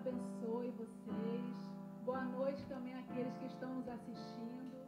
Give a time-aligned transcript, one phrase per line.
[0.00, 1.44] abençoe vocês.
[2.06, 4.80] Boa noite também àqueles que estão nos assistindo.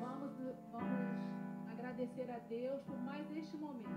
[0.00, 0.32] Vamos,
[0.70, 3.88] vamos agradecer a Deus por mais este momento.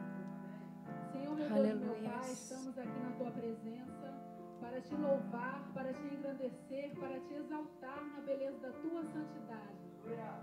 [1.12, 4.14] Senhor, meu Deus, meu Pai, estamos aqui na tua presença
[4.60, 9.78] para te louvar, para te engrandecer, para te exaltar na beleza da tua santidade.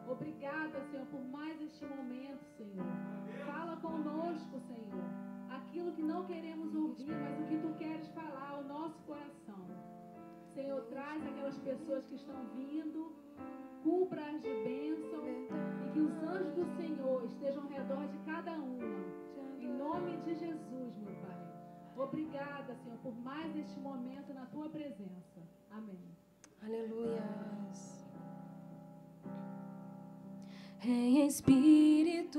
[0.09, 2.87] Obrigada, Senhor, por mais este momento, Senhor.
[3.45, 5.34] Fala conosco, Senhor.
[5.75, 9.67] Aquilo que não queremos ouvir, mas o que tu queres falar ao nosso coração.
[10.55, 13.13] Senhor, traz aquelas pessoas que estão vindo,
[13.83, 15.25] cubra-as de bênção
[15.85, 18.85] e que os anjos do Senhor estejam ao redor de cada uma.
[19.59, 21.43] Em nome de Jesus, meu Pai.
[21.97, 25.43] Obrigada, Senhor, por mais este momento na tua presença.
[25.73, 26.07] Amém.
[26.63, 27.21] Aleluia.
[30.85, 32.39] Em espírito,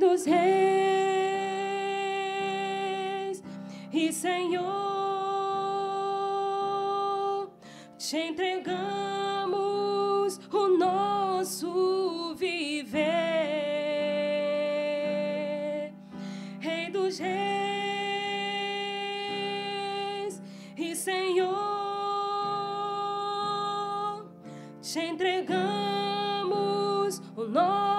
[0.00, 0.40] dos Reis
[3.92, 4.70] e Senhor,
[7.98, 9.60] te entregamos
[10.50, 13.12] o nosso viver,
[16.60, 18.00] Rei dos Reis
[20.78, 21.50] e Senhor,
[24.80, 25.60] te entregamos
[27.36, 27.89] o nosso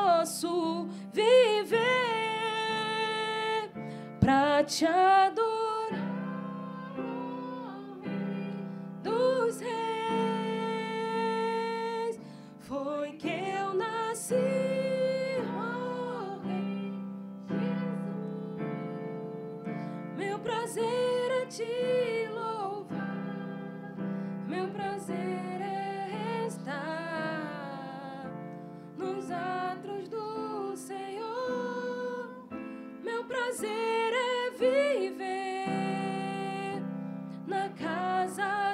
[4.71, 5.99] te adorar
[9.03, 9.71] dos reis.
[12.61, 14.35] Foi que eu nasci,
[15.43, 16.93] oh Rei
[17.49, 17.83] Jesus.
[20.15, 21.90] Meu prazer é te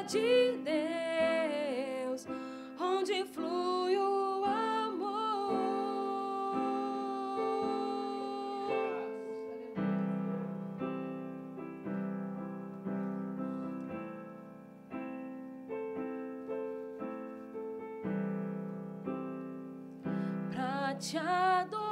[0.08, 2.26] de Deus,
[2.80, 5.52] onde flui o amor.
[20.52, 21.87] Pra te adorar,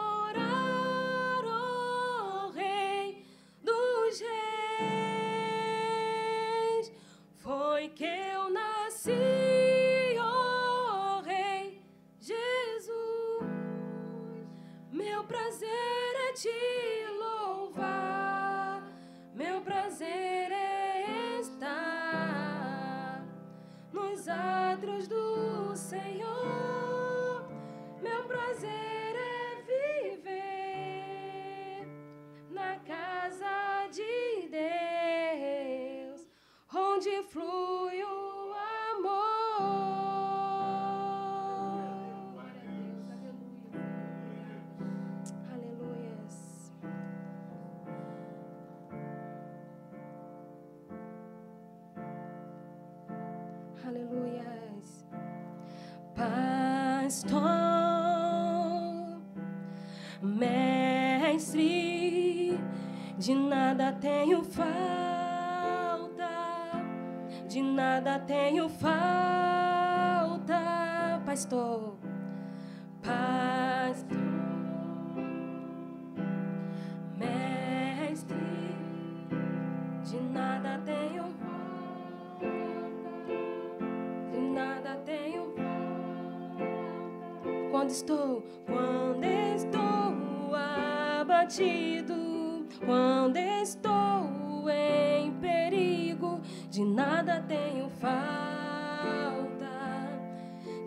[53.87, 55.05] Aleluias.
[56.15, 57.39] Pastor,
[60.23, 61.59] mestre,
[63.19, 64.71] de nada tenho falta,
[67.47, 68.95] de nada tenho falta,
[71.23, 71.94] pastor.
[87.85, 90.55] Quando estou, quando estou
[91.21, 92.15] abatido,
[92.83, 98.09] quando estou em perigo, de nada tenho falta,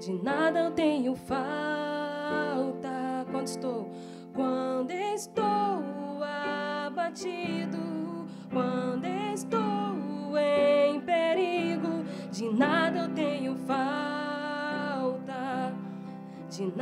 [0.01, 1.47] de nada eu tenho falta.
[3.31, 3.78] Quando estou,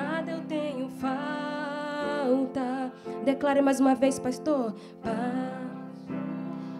[0.07, 2.67] nada eu tenho falta.
[3.25, 4.75] Declare mais uma vez, pastor.
[5.03, 5.67] Pa-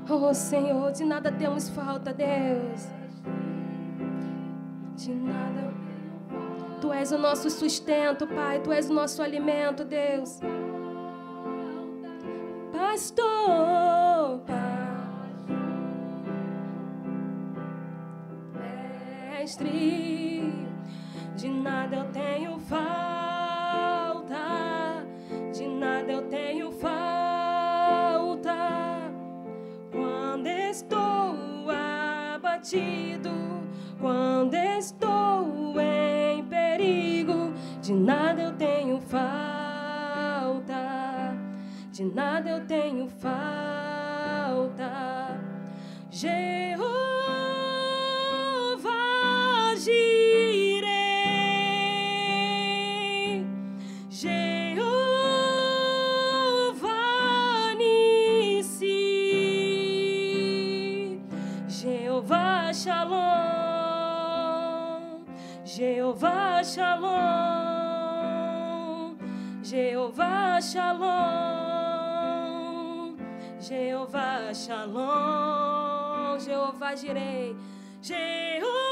[0.09, 2.87] Oh Senhor, de nada temos falta, Deus.
[4.97, 5.75] De nada.
[6.81, 8.61] Tu és o nosso sustento, Pai.
[8.61, 10.39] Tu és o nosso alimento, Deus.
[12.73, 14.41] Pastor,
[19.39, 20.67] Mestre,
[21.37, 23.16] de nada eu tenho falta,
[26.17, 28.57] eu tenho falta.
[29.93, 31.37] Quando estou
[32.35, 33.31] abatido,
[34.01, 39.25] quando estou em perigo, de nada eu tenho falta,
[41.93, 44.87] de nada eu tenho falta.
[46.11, 47.06] Jeová
[66.17, 67.19] Jeová Shalom,
[69.63, 71.11] Jeová Shalom,
[73.61, 77.55] Jeová Shalom, Jeová Jireh,
[78.01, 78.86] Jeová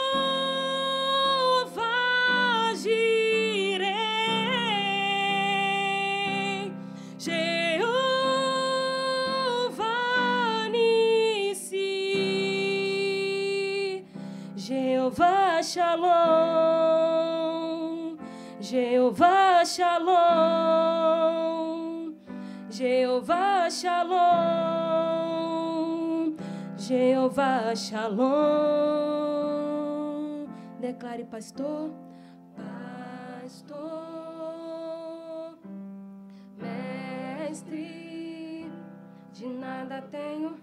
[19.74, 20.14] Shalom,
[22.70, 24.14] Jeová Shalom,
[26.78, 28.30] Jeová Shalom.
[30.80, 31.90] Declare, pastor,
[33.42, 33.74] pastor,
[36.56, 38.70] mestre,
[39.32, 40.54] de nada tenho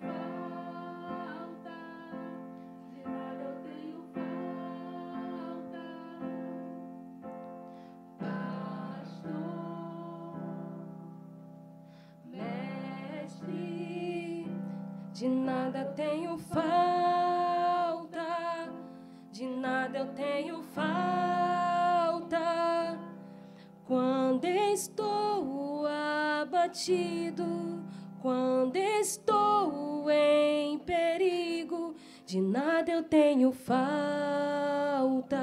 [26.71, 27.83] abatido,
[28.21, 31.93] quando estou em perigo,
[32.25, 35.37] de nada eu tenho falta,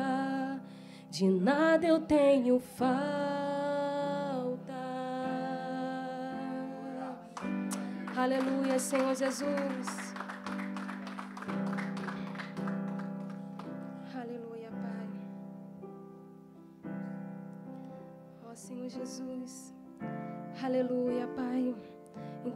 [1.10, 2.88] de nada eu tenho falta.
[8.16, 10.07] Aleluia, Senhor Jesus.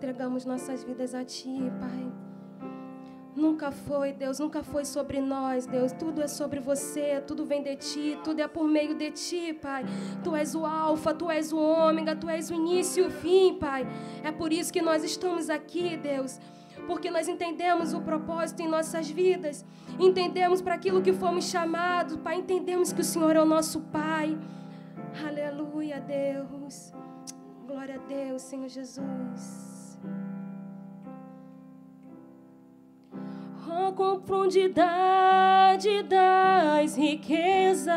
[0.02, 2.12] Entregamos nossas vidas a Ti, Pai.
[3.37, 5.92] Nunca foi, Deus, nunca foi sobre nós, Deus.
[5.92, 9.85] Tudo é sobre você, tudo vem de Ti, tudo é por meio de Ti, Pai.
[10.25, 13.56] Tu és o Alfa, Tu és o Ômega, Tu és o início e o fim,
[13.61, 13.87] Pai.
[14.25, 16.40] É por isso que nós estamos aqui, Deus.
[16.88, 19.64] Porque nós entendemos o propósito em nossas vidas,
[20.00, 22.38] entendemos para aquilo que fomos chamados, Pai.
[22.38, 24.37] Entendemos que o Senhor é o nosso Pai.
[25.25, 26.92] Aleluia, Deus.
[27.68, 29.72] Glória a Deus, Senhor Jesus.
[33.92, 37.92] Com profundidade das riquezas,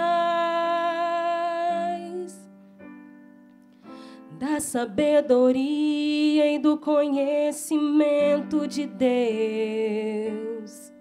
[4.39, 10.91] da sabedoria e do conhecimento de Deus.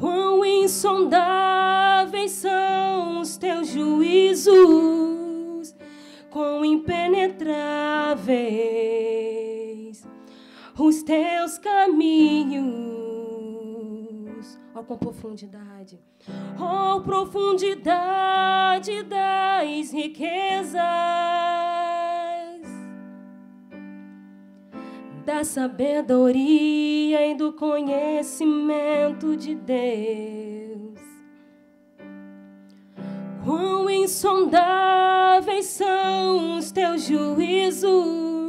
[0.00, 4.52] Quão insondáveis são os teus juízos,
[6.30, 9.11] quão impenetráveis
[10.78, 12.72] os teus caminhos.
[14.74, 16.00] Ó, com profundidade.
[16.58, 20.80] Ó, profundidade das riquezas,
[25.24, 31.00] da sabedoria e do conhecimento de Deus.
[33.44, 38.41] Quão insondáveis são os teus juízos,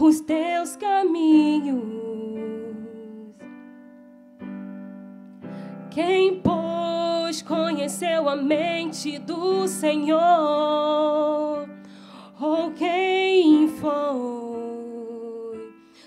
[0.00, 1.82] os teus caminhos.
[5.90, 10.20] Quem, pois, conheceu a mente do Senhor?
[12.40, 13.92] Ou quem foi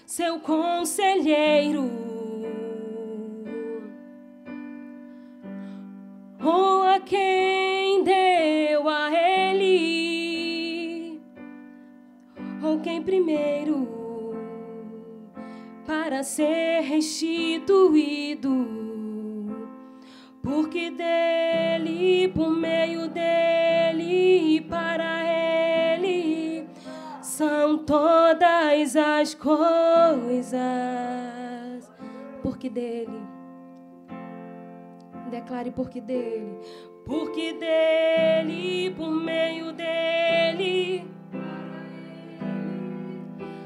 [0.05, 1.89] seu conselheiro?
[6.43, 7.54] Ou a quem
[13.05, 13.88] primeiro
[15.85, 18.51] para ser restituído.
[20.41, 26.67] Porque dele, por meio dele e para ele
[27.21, 30.55] são todas as coisas.
[32.41, 33.21] Porque dele,
[35.31, 36.59] declare porque dele,
[37.05, 41.14] porque dele, por meio dele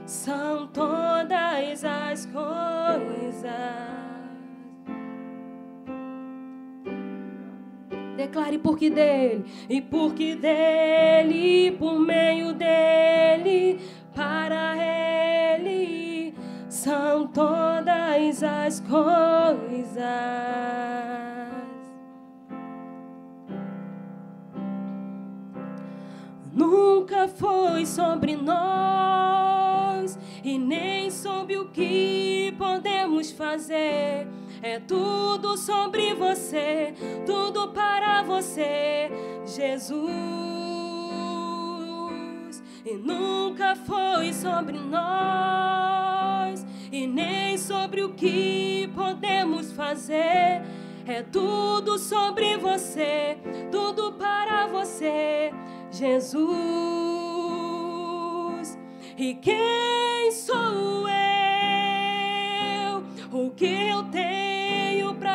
[0.10, 3.46] são todas as coisas.
[8.18, 13.80] Declare porque dele, e porque dele, por meio dele,
[14.16, 16.34] para ele,
[16.68, 20.03] são todas as coisas.
[26.51, 29.08] Nunca foi sobre nós
[32.79, 34.25] podemos fazer.
[34.61, 36.94] É tudo sobre você,
[37.25, 39.11] tudo para você,
[39.46, 40.00] Jesus.
[42.85, 50.61] E nunca foi sobre nós, e nem sobre o que podemos fazer.
[51.05, 53.37] É tudo sobre você,
[53.70, 55.51] tudo para você,
[55.92, 56.39] Jesus.
[59.18, 59.99] E quem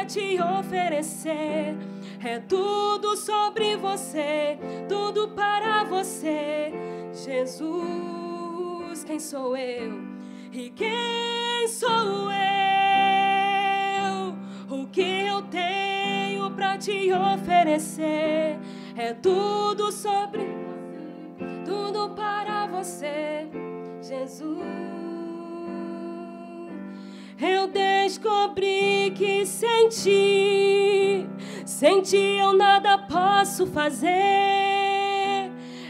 [0.04, 1.74] te oferecer?
[2.22, 6.72] É tudo sobre você, tudo para você,
[7.12, 9.04] Jesus.
[9.04, 10.02] Quem sou eu?
[10.52, 12.34] E quem sou eu?
[14.70, 18.58] O que eu tenho para te oferecer?
[18.96, 23.48] É tudo sobre você, tudo para você.
[24.00, 25.03] Jesus.
[27.40, 31.26] Eu descobri que sem ti,
[31.66, 34.10] sem ti eu nada posso fazer.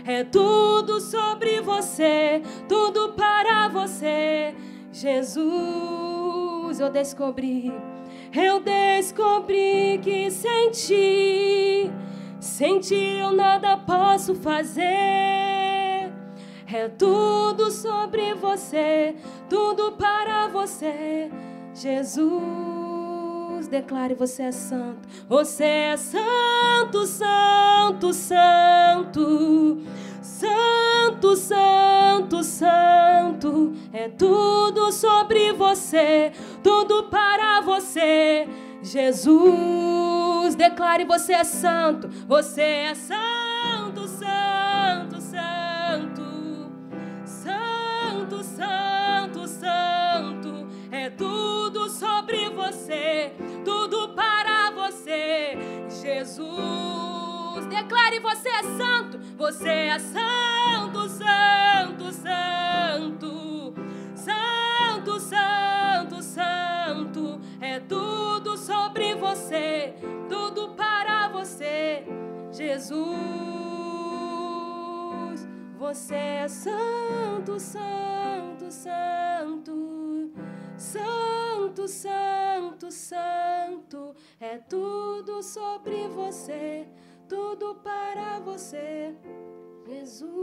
[0.07, 4.54] É tudo sobre você, tudo para você,
[4.90, 6.80] Jesus.
[6.80, 7.72] Eu descobri,
[8.33, 11.90] eu descobri que sem ti,
[12.40, 15.63] sem ti eu nada posso fazer.
[16.74, 19.14] É tudo sobre você,
[19.48, 21.30] tudo para você,
[21.72, 22.34] Jesus.
[23.68, 29.82] Declare: você é santo, você é santo, santo, santo.
[30.20, 38.48] Santo, santo, santo, é tudo sobre você, tudo para você,
[38.82, 40.56] Jesus.
[40.56, 43.43] Declare: você é santo, você é santo,
[51.94, 53.33] sobre você,
[53.64, 55.57] tudo para você,
[56.02, 56.54] Jesus.
[57.68, 63.74] Declare: você é santo, você é santo, santo, santo,
[64.16, 69.94] santo, santo, santo, é tudo sobre você,
[70.28, 72.04] tudo para você,
[72.50, 73.04] Jesus.
[75.78, 80.30] Você é santo, santo, santo,
[80.76, 84.14] santo, santo, santo.
[84.40, 86.87] É tudo sobre você,
[87.28, 89.14] tudo para você,
[89.87, 90.34] Jesus.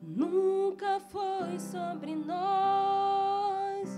[0.00, 3.88] Nunca foi sobre nós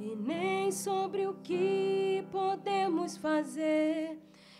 [0.00, 4.18] e nem sobre o que podemos fazer.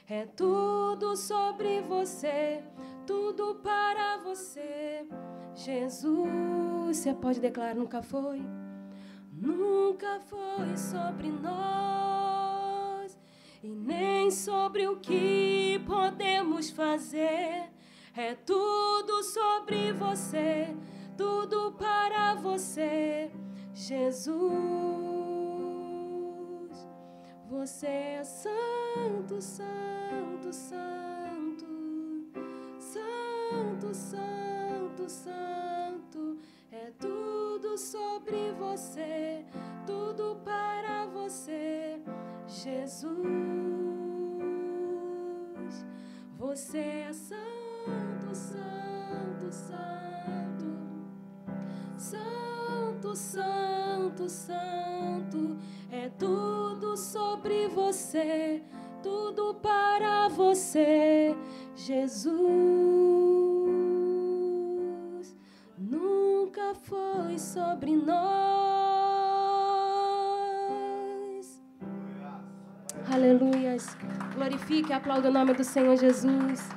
[0.08, 2.62] É tudo sobre você
[3.06, 5.06] tudo para você,
[5.54, 6.75] Jesus.
[6.86, 8.40] Você pode declarar: nunca foi,
[9.32, 13.18] nunca foi sobre nós
[13.60, 17.72] e nem sobre o que podemos fazer.
[18.14, 20.76] É tudo sobre você,
[21.18, 23.32] tudo para você,
[23.74, 24.36] Jesus.
[27.50, 31.66] Você é santo, santo, santo.
[32.78, 36.38] Santo, Santo, Santo,
[36.76, 39.44] é tudo sobre você,
[39.86, 41.98] tudo para você,
[42.46, 43.16] Jesus.
[46.36, 50.66] Você é santo, santo, santo,
[51.96, 55.56] santo, santo, santo,
[55.90, 58.62] é tudo sobre você,
[59.02, 61.34] tudo para você.
[61.74, 63.55] Jesus.
[65.96, 68.16] Nunca foi sobre nós.
[73.10, 73.96] Aleluias.
[74.34, 76.68] Glorifique e aplauda o nome do Senhor Jesus.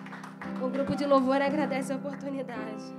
[0.63, 2.95] O grupo de louvor agradece a oportunidade.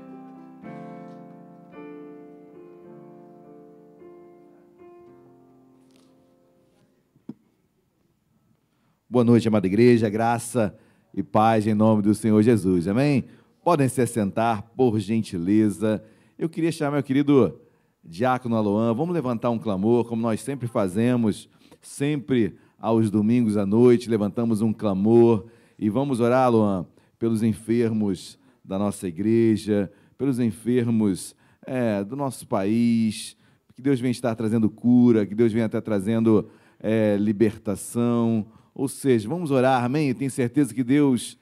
[9.09, 10.77] Boa noite, amada igreja, graça
[11.15, 13.25] e paz em nome do Senhor Jesus, amém?
[13.63, 16.03] Podem se assentar, por gentileza.
[16.39, 17.61] Eu queria chamar meu querido
[18.03, 21.47] Diácono Aloan, vamos levantar um clamor, como nós sempre fazemos,
[21.83, 25.45] sempre aos domingos à noite, levantamos um clamor
[25.79, 26.87] e vamos orar, Aloan,
[27.19, 33.37] pelos enfermos da nossa igreja, pelos enfermos é, do nosso país,
[33.77, 39.29] que Deus venha estar trazendo cura, que Deus venha estar trazendo é, libertação, ou seja,
[39.29, 40.09] vamos orar, amém?
[40.09, 41.39] Eu tenho certeza que Deus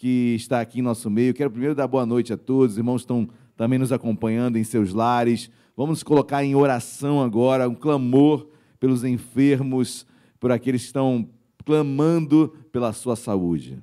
[0.00, 3.02] que está aqui em nosso meio, quero primeiro dar boa noite a todos, os irmãos
[3.02, 5.50] estão também nos acompanhando em seus lares.
[5.76, 10.06] Vamos colocar em oração agora, um clamor pelos enfermos,
[10.40, 11.28] por aqueles que estão
[11.66, 13.78] clamando pela sua saúde.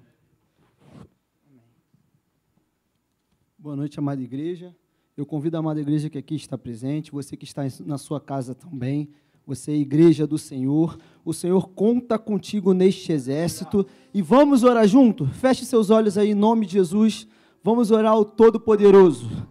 [3.56, 4.75] Boa noite, amada igreja.
[5.15, 8.56] Eu convido a amada igreja que aqui está presente, você que está na sua casa
[8.56, 9.08] também,
[9.47, 10.97] você é igreja do Senhor.
[11.23, 13.88] O Senhor conta contigo neste exército.
[14.13, 15.25] E vamos orar junto?
[15.25, 17.25] Feche seus olhos aí em nome de Jesus.
[17.63, 19.47] Vamos orar ao Todo-Poderoso.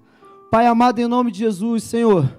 [0.50, 2.30] Pai amado, em nome de Jesus, Senhor,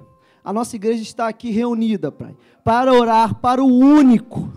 [0.43, 4.49] a nossa igreja está aqui reunida, Pai, para orar para o único,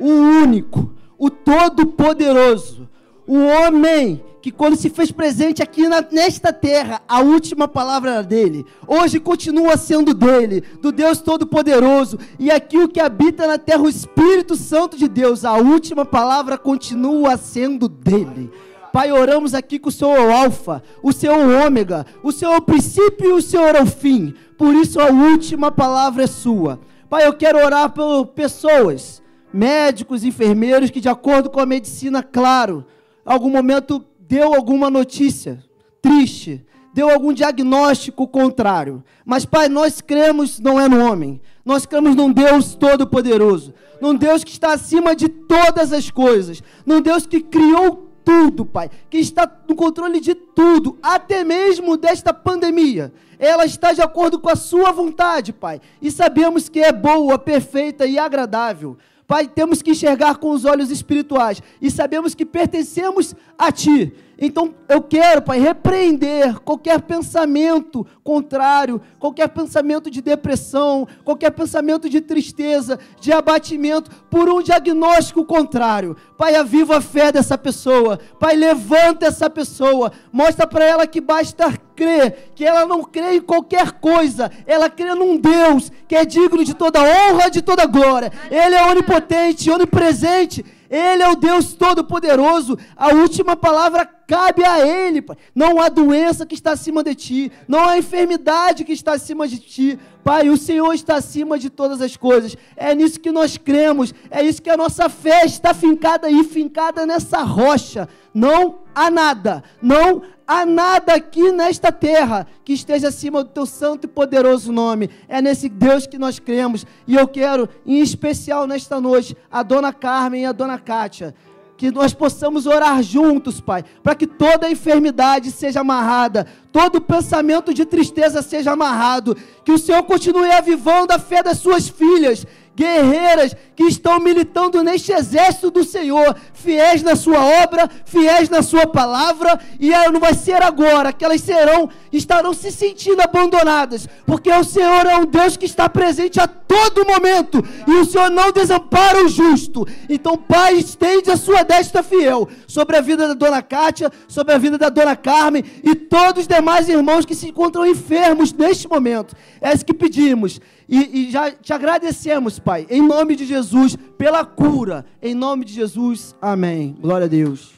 [0.00, 2.88] o único, o Todo-Poderoso,
[3.26, 8.22] o homem que quando se fez presente aqui na, nesta terra, a última palavra era
[8.22, 8.64] dele.
[8.86, 12.16] Hoje continua sendo dele, do Deus Todo-Poderoso.
[12.38, 16.56] E aqui o que habita na terra, o Espírito Santo de Deus, a última palavra
[16.56, 18.52] continua sendo dele.
[18.92, 22.30] Pai, oramos aqui que o Senhor é o Alfa, o Senhor é o Ômega, o
[22.30, 24.32] Senhor é o princípio e o Senhor é o fim.
[24.56, 26.78] Por isso a última palavra é sua.
[27.10, 29.20] Pai, eu quero orar por pessoas,
[29.52, 32.86] médicos, enfermeiros, que de acordo com a medicina, claro,
[33.26, 35.62] algum momento deu alguma notícia
[36.00, 39.02] triste, deu algum diagnóstico contrário.
[39.24, 44.44] Mas, Pai, nós cremos não é no homem, nós cremos num Deus todo-poderoso, num Deus
[44.44, 49.50] que está acima de todas as coisas, num Deus que criou tudo, Pai, que está
[49.68, 53.12] no controle de tudo, até mesmo desta pandemia.
[53.38, 58.06] Ela está de acordo com a Sua vontade, Pai, e sabemos que é boa, perfeita
[58.06, 58.96] e agradável.
[59.26, 64.12] Pai, temos que enxergar com os olhos espirituais e sabemos que pertencemos a Ti.
[64.38, 72.20] Então eu quero, Pai, repreender qualquer pensamento contrário, qualquer pensamento de depressão, qualquer pensamento de
[72.20, 76.16] tristeza, de abatimento, por um diagnóstico contrário.
[76.36, 78.18] Pai, aviva a fé dessa pessoa.
[78.38, 80.12] Pai, levanta essa pessoa.
[80.30, 85.14] Mostra para ela que basta crer, que ela não crê em qualquer coisa, ela crê
[85.14, 88.30] num Deus que é digno de toda honra, de toda glória.
[88.50, 92.78] Ele é onipotente, onipresente ele é o Deus Todo-Poderoso.
[92.96, 95.22] A última palavra cabe a Ele.
[95.22, 95.36] Pai.
[95.54, 97.52] Não há doença que está acima de ti.
[97.66, 99.98] Não há enfermidade que está acima de ti.
[100.24, 102.56] Pai, o Senhor está acima de todas as coisas.
[102.76, 104.12] É nisso que nós cremos.
[104.30, 108.08] É isso que a nossa fé está fincada aí, fincada nessa rocha.
[108.34, 109.62] Não há nada.
[109.80, 115.10] Não há nada aqui nesta terra que esteja acima do teu santo e poderoso nome.
[115.28, 116.86] É nesse Deus que nós cremos.
[117.06, 121.34] E eu quero, em especial nesta noite, a dona Carmen e a dona Kátia,
[121.76, 127.84] que nós possamos orar juntos, Pai, para que toda enfermidade seja amarrada, todo pensamento de
[127.84, 133.84] tristeza seja amarrado, que o Senhor continue avivando a fé das suas filhas guerreiras que
[133.84, 139.90] estão militando neste exército do Senhor, fiéis na sua obra, fiéis na sua palavra, e
[140.10, 145.16] não vai ser agora que elas serão, estarão se sentindo abandonadas, porque o Senhor é
[145.16, 149.86] um Deus que está presente a todo momento, e o Senhor não desampara o justo.
[150.08, 154.58] Então, Pai, estende a sua destra fiel sobre a vida da dona Kátia, sobre a
[154.58, 159.34] vida da dona Carmen e todos os demais irmãos que se encontram enfermos neste momento.
[159.60, 160.60] É isso que pedimos.
[160.88, 165.04] E, e, já te agradecemos, Pai, em nome de Jesus, pela cura.
[165.20, 166.96] Em nome de Jesus, amém.
[167.00, 167.74] Glória a Deus.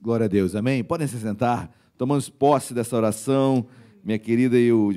[0.00, 0.82] Glória a Deus, amém.
[0.82, 1.70] Podem se sentar.
[1.96, 3.66] Tomamos posse dessa oração.
[4.02, 4.88] Minha querida e o,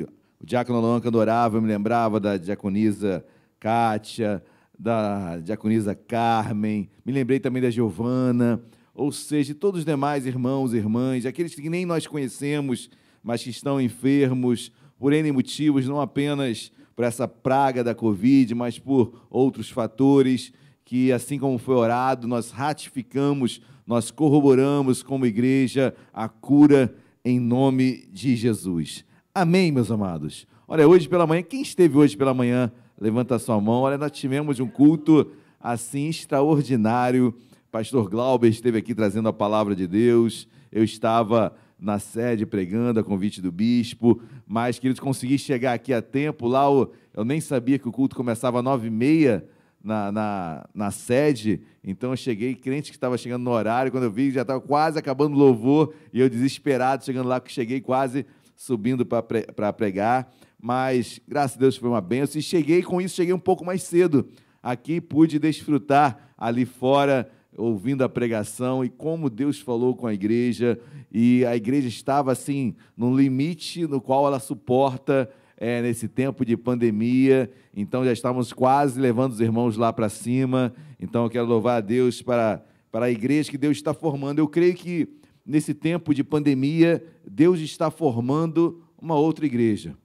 [0.41, 3.23] o diácono Luan adorava, eu me lembrava da diaconisa
[3.59, 4.43] Kátia,
[4.77, 8.61] da diaconisa Carmen, me lembrei também da Giovana
[8.97, 12.89] ou seja, todos os demais irmãos e irmãs, aqueles que nem nós conhecemos,
[13.23, 18.79] mas que estão enfermos por N motivos, não apenas por essa praga da Covid, mas
[18.79, 20.51] por outros fatores,
[20.83, 28.07] que, assim como foi orado, nós ratificamos, nós corroboramos como igreja a cura em nome
[28.11, 29.05] de Jesus.
[29.33, 30.47] Amém, meus amados.
[30.67, 33.81] Olha, hoje pela manhã, quem esteve hoje pela manhã, levanta a sua mão.
[33.81, 35.29] Olha, nós tivemos um culto
[35.59, 37.35] assim extraordinário.
[37.71, 40.47] Pastor Glauber esteve aqui trazendo a palavra de Deus.
[40.71, 46.01] Eu estava na sede pregando a convite do bispo, mas, queridos, consegui chegar aqui a
[46.01, 46.47] tempo.
[46.47, 46.65] Lá
[47.13, 49.45] eu nem sabia que o culto começava às nove e meia
[49.83, 54.11] na, na, na, sede, então eu cheguei, crente que estava chegando no horário, quando eu
[54.11, 58.25] vi, já estava quase acabando o louvor, e eu desesperado, chegando lá, que cheguei quase
[58.55, 63.33] subindo para pregar, mas graças a Deus foi uma benção, e cheguei com isso, cheguei
[63.33, 64.27] um pouco mais cedo,
[64.61, 70.79] aqui pude desfrutar ali fora, ouvindo a pregação, e como Deus falou com a igreja,
[71.11, 76.55] e a igreja estava assim, num limite no qual ela suporta, é, nesse tempo de
[76.55, 80.73] pandemia, então já estamos quase levando os irmãos lá para cima.
[80.99, 84.37] Então eu quero louvar a Deus para, para a igreja que Deus está formando.
[84.37, 85.09] Eu creio que
[85.43, 89.95] nesse tempo de pandemia, Deus está formando uma outra igreja.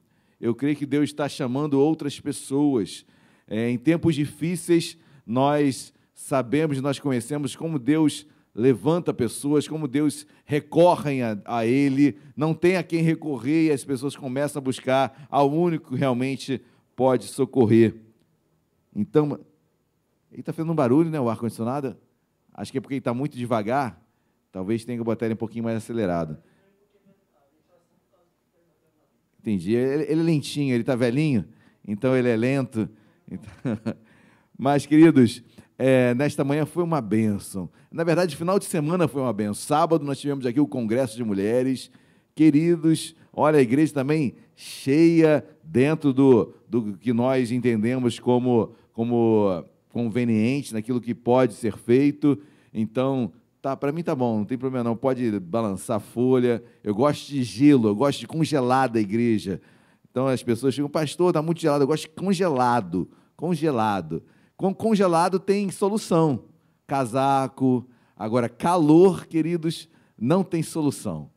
[0.40, 3.04] Eu creio que Deus está chamando outras pessoas.
[3.46, 11.22] É, em tempos difíceis, nós sabemos, nós conhecemos como Deus levanta pessoas, como Deus recorrem
[11.22, 15.50] a, a, Ele, não tem a quem recorrer e as pessoas começam a buscar ao
[15.50, 16.62] único que realmente
[16.94, 17.96] pode socorrer.
[18.94, 19.40] Então,
[20.30, 21.96] ele está fazendo um barulho, né, o ar-condicionado?
[22.54, 24.00] Acho que é porque ele está muito devagar,
[24.52, 26.38] talvez tenha que botar ele um pouquinho mais acelerado.
[29.40, 31.46] Entendi, ele, ele é lentinho, ele está velhinho,
[31.86, 32.88] então ele é lento.
[33.28, 33.76] Então...
[34.56, 35.42] Mas, queridos,
[35.84, 37.68] é, nesta manhã foi uma bênção.
[37.90, 39.54] Na verdade, final de semana foi uma benção.
[39.54, 41.90] Sábado nós tivemos aqui o Congresso de Mulheres.
[42.36, 50.72] Queridos, olha, a igreja também cheia dentro do, do que nós entendemos como, como conveniente,
[50.72, 52.38] naquilo que pode ser feito.
[52.72, 54.96] Então, tá, para mim tá bom, não tem problema não.
[54.96, 56.62] Pode balançar folha.
[56.84, 59.60] Eu gosto de gelo, eu gosto de congelada a igreja.
[60.08, 61.82] Então as pessoas chegam, pastor, está muito gelado.
[61.82, 64.22] Eu gosto de congelado, congelado.
[64.62, 66.44] Com congelado tem solução.
[66.86, 67.84] Casaco.
[68.16, 71.28] Agora, calor, queridos, não tem solução.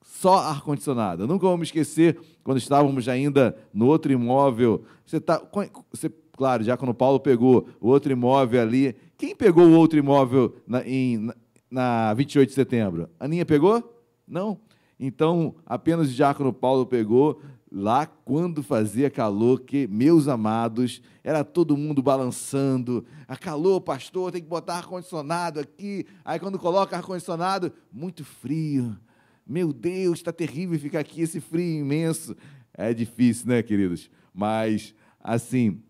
[0.00, 1.26] Só ar-condicionado.
[1.26, 4.86] Nunca vamos esquecer quando estávamos ainda no outro imóvel.
[5.04, 5.42] Você está.
[5.90, 8.96] Você, claro, quando Paulo pegou o outro imóvel ali.
[9.18, 11.30] Quem pegou o outro imóvel na, em,
[11.70, 13.10] na 28 de setembro?
[13.20, 14.02] Aninha pegou?
[14.26, 14.58] Não.
[14.98, 17.38] Então, apenas o diácono Paulo pegou
[17.72, 23.04] lá quando fazia calor, que, meus amados, era todo mundo balançando.
[23.26, 26.04] A calor, pastor, tem que botar ar-condicionado aqui.
[26.22, 28.96] Aí quando coloca ar-condicionado, muito frio.
[29.46, 32.36] Meu Deus, está terrível ficar aqui, esse frio imenso.
[32.74, 34.10] É difícil, né, queridos?
[34.34, 35.82] Mas, assim,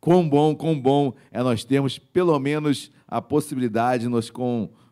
[0.00, 4.30] quão bom, quão bom é nós termos pelo menos a possibilidade de nos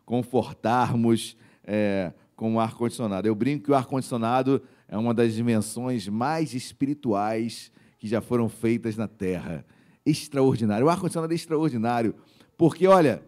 [0.05, 3.27] confortarmos é, com o ar-condicionado.
[3.27, 8.97] Eu brinco que o ar-condicionado é uma das dimensões mais espirituais que já foram feitas
[8.97, 9.65] na Terra.
[10.05, 10.87] Extraordinário.
[10.87, 12.17] O ar-condicionado é extraordinário,
[12.59, 13.23] porque, olha,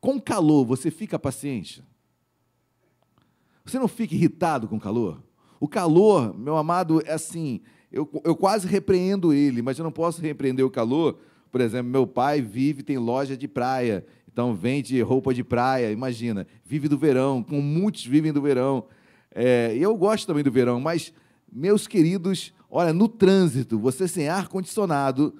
[0.00, 1.82] com calor você fica paciente.
[3.64, 5.20] Você não fica irritado com calor?
[5.58, 7.60] O calor, meu amado, é assim,
[7.90, 11.18] eu, eu quase repreendo ele, mas eu não posso repreender o calor.
[11.50, 16.46] Por exemplo, meu pai vive, tem loja de praia, então vende roupa de praia, imagina,
[16.64, 18.86] vive do verão, como muitos vivem do verão.
[19.34, 21.12] É, eu gosto também do verão, mas,
[21.52, 25.34] meus queridos, olha, no trânsito, você sem ar-condicionado,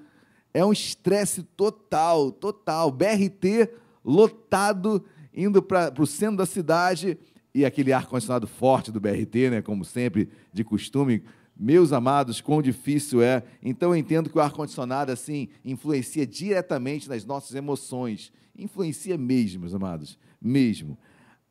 [0.53, 2.90] é um estresse total, total.
[2.90, 3.70] BRT
[4.05, 7.18] lotado, indo para o centro da cidade,
[7.55, 11.22] e aquele ar-condicionado forte do BRT, né, como sempre, de costume.
[11.57, 13.42] Meus amados, quão difícil é.
[13.62, 18.33] Então eu entendo que o ar-condicionado, assim, influencia diretamente nas nossas emoções.
[18.57, 20.96] Influencia mesmo, meus amados, mesmo.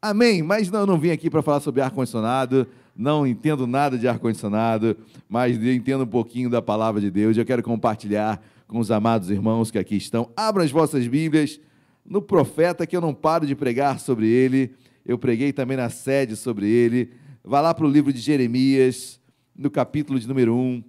[0.02, 0.44] Amém?
[0.44, 4.96] Mas não, eu não vim aqui para falar sobre ar-condicionado, não entendo nada de ar-condicionado,
[5.28, 7.36] mas entendo um pouquinho da palavra de Deus.
[7.36, 10.30] Eu quero compartilhar com os amados irmãos que aqui estão.
[10.36, 11.60] Abram as vossas Bíblias
[12.06, 14.72] no profeta, que eu não paro de pregar sobre ele.
[15.04, 17.12] Eu preguei também na sede sobre ele.
[17.44, 19.20] Vá lá para o livro de Jeremias,
[19.56, 20.84] no capítulo de número 1.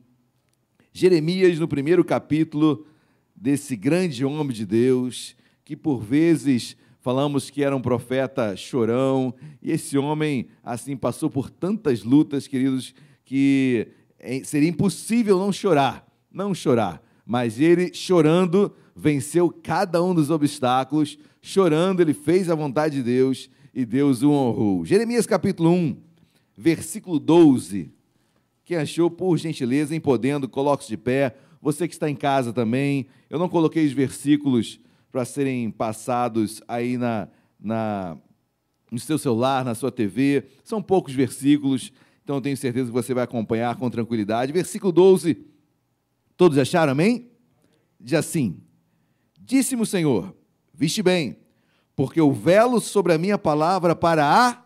[0.92, 2.87] Jeremias, no primeiro capítulo
[3.35, 6.77] desse grande homem de Deus, que por vezes
[7.09, 12.94] falamos que era um profeta chorão, e esse homem, assim, passou por tantas lutas, queridos,
[13.25, 17.03] que é, seria impossível não chorar, não chorar.
[17.25, 23.49] Mas ele, chorando, venceu cada um dos obstáculos, chorando, ele fez a vontade de Deus
[23.73, 24.85] e Deus o honrou.
[24.85, 25.97] Jeremias capítulo 1,
[26.59, 27.90] versículo 12.
[28.66, 31.35] Quem achou, por gentileza, em podendo, coloque-se de pé.
[31.62, 34.79] Você que está em casa também, eu não coloquei os versículos
[35.11, 38.16] para serem passados aí na, na,
[38.90, 40.44] no seu celular, na sua TV.
[40.62, 41.92] São poucos versículos,
[42.23, 44.53] então tenho certeza que você vai acompanhar com tranquilidade.
[44.53, 45.44] Versículo 12.
[46.37, 47.31] Todos acharam, amém?
[48.01, 48.61] Diz assim:
[49.40, 50.35] Disse-me o Senhor,
[50.73, 51.38] viste bem,
[51.97, 54.62] porque eu velo sobre a minha palavra para a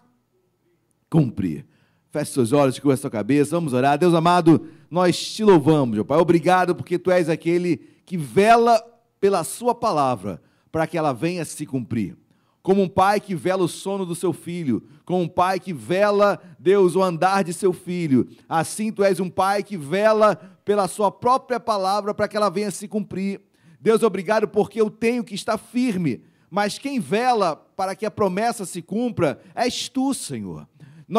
[1.09, 1.65] cumprir.
[2.11, 3.97] Feche seus olhos, curva sua cabeça, vamos orar.
[3.97, 6.19] Deus amado, nós te louvamos, meu Pai.
[6.19, 8.83] Obrigado porque tu és aquele que vela
[9.23, 12.17] pela sua palavra para que ela venha se cumprir.
[12.61, 16.43] Como um pai que vela o sono do seu filho, como um pai que vela,
[16.59, 18.29] Deus, o andar de seu filho.
[18.49, 22.73] Assim tu és um pai que vela pela sua própria palavra para que ela venha
[22.73, 23.41] se cumprir.
[23.81, 28.67] Deus, obrigado porque eu tenho que estar firme, mas quem vela para que a promessa
[28.67, 30.67] se cumpra és tu, Senhor.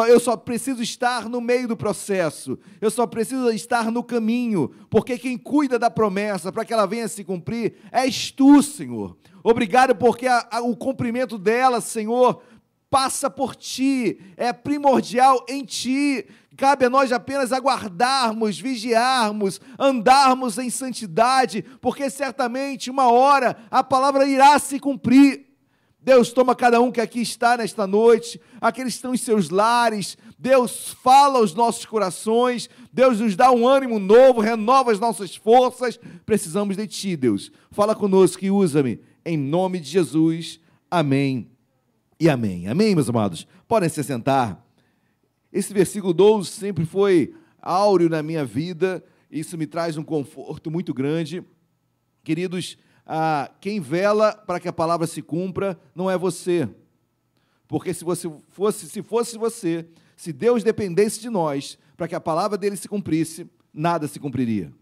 [0.02, 5.16] Eu só preciso estar no meio do processo, eu só preciso estar no caminho, porque
[5.16, 9.16] quem cuida da promessa para que ela venha se cumprir és tu, Senhor.
[9.42, 12.42] Obrigado porque a, a, o cumprimento dela, Senhor,
[12.90, 16.26] passa por ti, é primordial em ti.
[16.56, 24.26] Cabe a nós apenas aguardarmos, vigiarmos, andarmos em santidade, porque certamente uma hora a palavra
[24.26, 25.43] irá se cumprir.
[26.04, 30.18] Deus toma cada um que aqui está nesta noite, aqueles que estão em seus lares.
[30.38, 32.68] Deus fala aos nossos corações.
[32.92, 35.98] Deus nos dá um ânimo novo, renova as nossas forças.
[36.26, 37.50] Precisamos de Ti, Deus.
[37.70, 39.00] Fala conosco e usa-me.
[39.24, 40.60] Em nome de Jesus.
[40.90, 41.50] Amém
[42.20, 42.68] e amém.
[42.68, 43.48] Amém, meus amados?
[43.66, 44.62] Podem se sentar.
[45.50, 49.02] Esse versículo 12 sempre foi áureo na minha vida.
[49.30, 51.42] Isso me traz um conforto muito grande.
[52.22, 56.68] Queridos, ah, quem vela para que a palavra se cumpra não é você.
[57.68, 59.86] Porque se você fosse, se fosse você,
[60.16, 64.72] se Deus dependesse de nós para que a palavra dele se cumprisse, nada se cumpriria.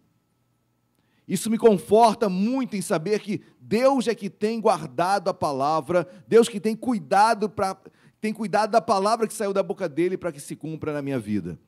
[1.26, 6.48] Isso me conforta muito em saber que Deus é que tem guardado a palavra, Deus
[6.48, 7.76] que tem cuidado para
[8.20, 11.18] tem cuidado da palavra que saiu da boca dele para que se cumpra na minha
[11.18, 11.58] vida.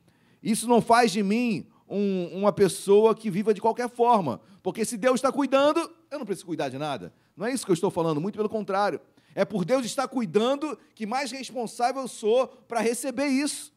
[0.40, 4.96] Isso não faz de mim um, uma pessoa que viva de qualquer forma, porque se
[4.96, 5.78] Deus está cuidando,
[6.11, 7.12] eu não preciso cuidar de nada.
[7.37, 9.00] Não é isso que eu estou falando, muito pelo contrário.
[9.35, 13.72] É por Deus estar cuidando que mais responsável eu sou para receber isso.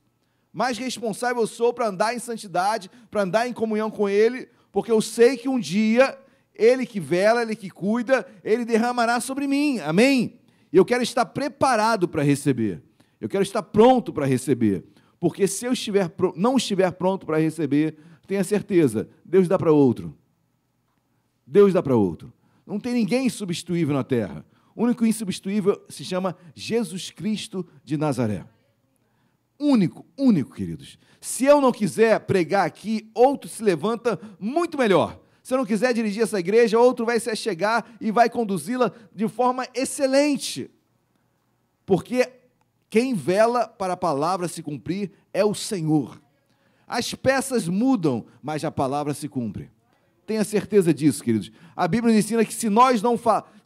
[0.51, 4.91] Mais responsável eu sou para andar em santidade, para andar em comunhão com Ele, porque
[4.91, 6.17] eu sei que um dia
[6.55, 9.79] Ele que vela, Ele que cuida, Ele derramará sobre mim.
[9.79, 10.39] Amém?
[10.73, 12.81] E eu quero estar preparado para receber.
[13.21, 14.83] Eu quero estar pronto para receber.
[15.19, 20.15] Porque se eu estiver, não estiver pronto para receber, tenha certeza, Deus dá para outro.
[21.45, 22.31] Deus dá para outro.
[22.65, 24.45] Não tem ninguém substituível na terra.
[24.75, 28.45] O único insubstituível se chama Jesus Cristo de Nazaré.
[29.59, 30.99] Único, único, queridos.
[31.19, 35.19] Se eu não quiser pregar aqui, outro se levanta muito melhor.
[35.41, 39.27] Se eu não quiser dirigir essa igreja, outro vai se chegar e vai conduzi-la de
[39.27, 40.69] forma excelente.
[41.85, 42.29] Porque
[42.89, 46.21] quem vela para a palavra se cumprir é o Senhor.
[46.87, 49.69] As peças mudam, mas a palavra se cumpre.
[50.25, 51.51] Tenha certeza disso, queridos.
[51.75, 53.19] A Bíblia nos ensina que se nós não,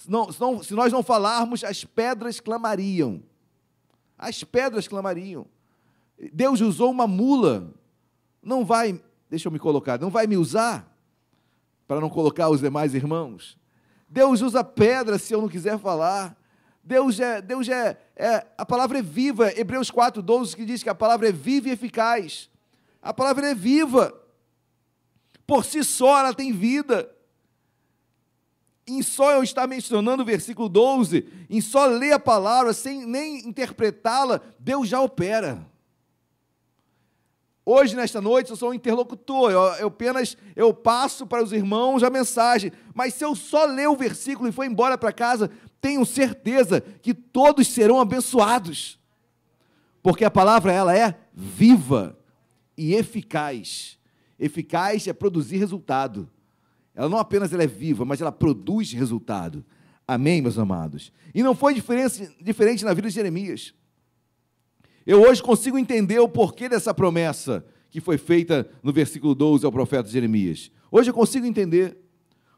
[0.07, 3.21] não, se nós não falarmos, as pedras clamariam.
[4.17, 5.45] As pedras clamariam.
[6.33, 7.73] Deus usou uma mula.
[8.41, 8.99] Não vai,
[9.29, 10.87] deixa eu me colocar, não vai me usar
[11.87, 13.57] para não colocar os demais irmãos.
[14.07, 16.37] Deus usa pedra se eu não quiser falar.
[16.83, 19.51] Deus é, Deus é, é a palavra é viva.
[19.57, 22.51] Hebreus 4:12 que diz que a palavra é viva e eficaz.
[23.01, 24.13] A palavra é viva.
[25.47, 27.11] Por si só ela tem vida.
[28.85, 33.47] Em só eu estar mencionando o versículo 12, em só ler a palavra, sem nem
[33.47, 35.65] interpretá-la, Deus já opera.
[37.65, 42.03] Hoje, nesta noite, eu sou um interlocutor, eu, eu, apenas eu passo para os irmãos
[42.03, 45.49] a mensagem, mas se eu só ler o versículo e for embora para casa,
[45.81, 48.99] tenho certeza que todos serão abençoados,
[50.01, 52.17] porque a palavra ela é viva
[52.77, 53.99] e eficaz
[54.41, 56.27] Eficaz é produzir resultado.
[56.95, 59.63] Ela não apenas ela é viva, mas ela produz resultado.
[60.07, 61.13] Amém, meus amados?
[61.33, 63.71] E não foi diferente, diferente na vida de Jeremias.
[65.05, 69.71] Eu hoje consigo entender o porquê dessa promessa que foi feita no versículo 12 ao
[69.71, 70.71] profeta Jeremias.
[70.91, 71.97] Hoje eu consigo entender.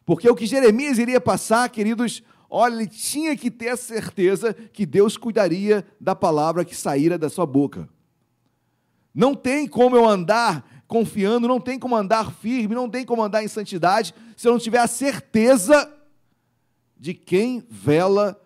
[0.06, 2.24] Porque o que Jeremias iria passar, queridos,
[2.56, 7.28] olha, ele tinha que ter a certeza que Deus cuidaria da palavra que saíra da
[7.28, 7.90] sua boca.
[9.12, 13.44] Não tem como eu andar confiando, não tem como andar firme, não tem como andar
[13.44, 15.92] em santidade, se eu não tiver a certeza
[16.96, 18.40] de quem vela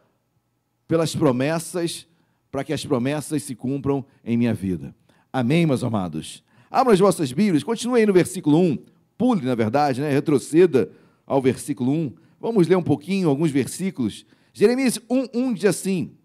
[0.87, 2.07] pelas promessas,
[2.49, 4.95] para que as promessas se cumpram em minha vida.
[5.33, 6.41] Amém, meus amados?
[6.71, 8.77] Abra as vossas Bíblias, continue aí no versículo 1,
[9.17, 10.09] pule, na verdade, né?
[10.09, 10.89] retroceda
[11.25, 14.25] ao versículo 1, Vamos ler um pouquinho, alguns versículos.
[14.53, 16.15] Jeremias 1, 1 diz assim: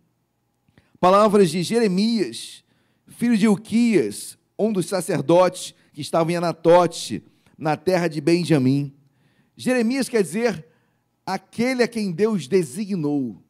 [1.00, 2.62] Palavras de Jeremias,
[3.06, 7.22] filho de Uquias, um dos sacerdotes que estavam em Anatote,
[7.56, 8.92] na terra de Benjamim.
[9.56, 10.66] Jeremias quer dizer
[11.24, 13.42] aquele a quem Deus designou.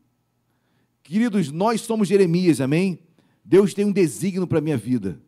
[1.03, 2.99] Queridos, nós somos Jeremias, amém?
[3.45, 5.21] Deus tem um desígnio para a minha vida.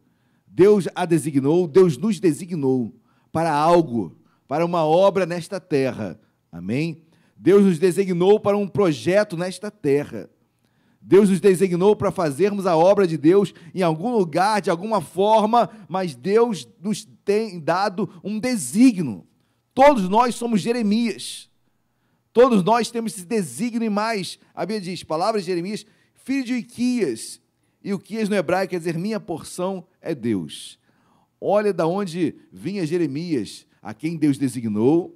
[0.47, 2.95] Deus a designou, Deus nos designou
[3.33, 4.17] para algo,
[4.47, 6.19] para uma obra nesta terra.
[6.51, 7.04] Amém?
[7.45, 10.31] Deus nos designou para um projeto nesta terra.
[10.99, 15.69] Deus nos designou para fazermos a obra de Deus em algum lugar, de alguma forma,
[15.87, 19.27] mas Deus nos tem dado um desígnio.
[19.75, 21.51] Todos nós somos Jeremias.
[22.33, 24.39] Todos nós temos esse desígnio e mais.
[24.55, 25.85] A Bíblia diz, palavras de Jeremias,
[26.15, 27.43] filho de Iquias.
[27.83, 30.79] E o Quias no hebraico quer dizer minha porção é Deus.
[31.39, 35.15] Olha da onde vinha Jeremias, a quem Deus designou.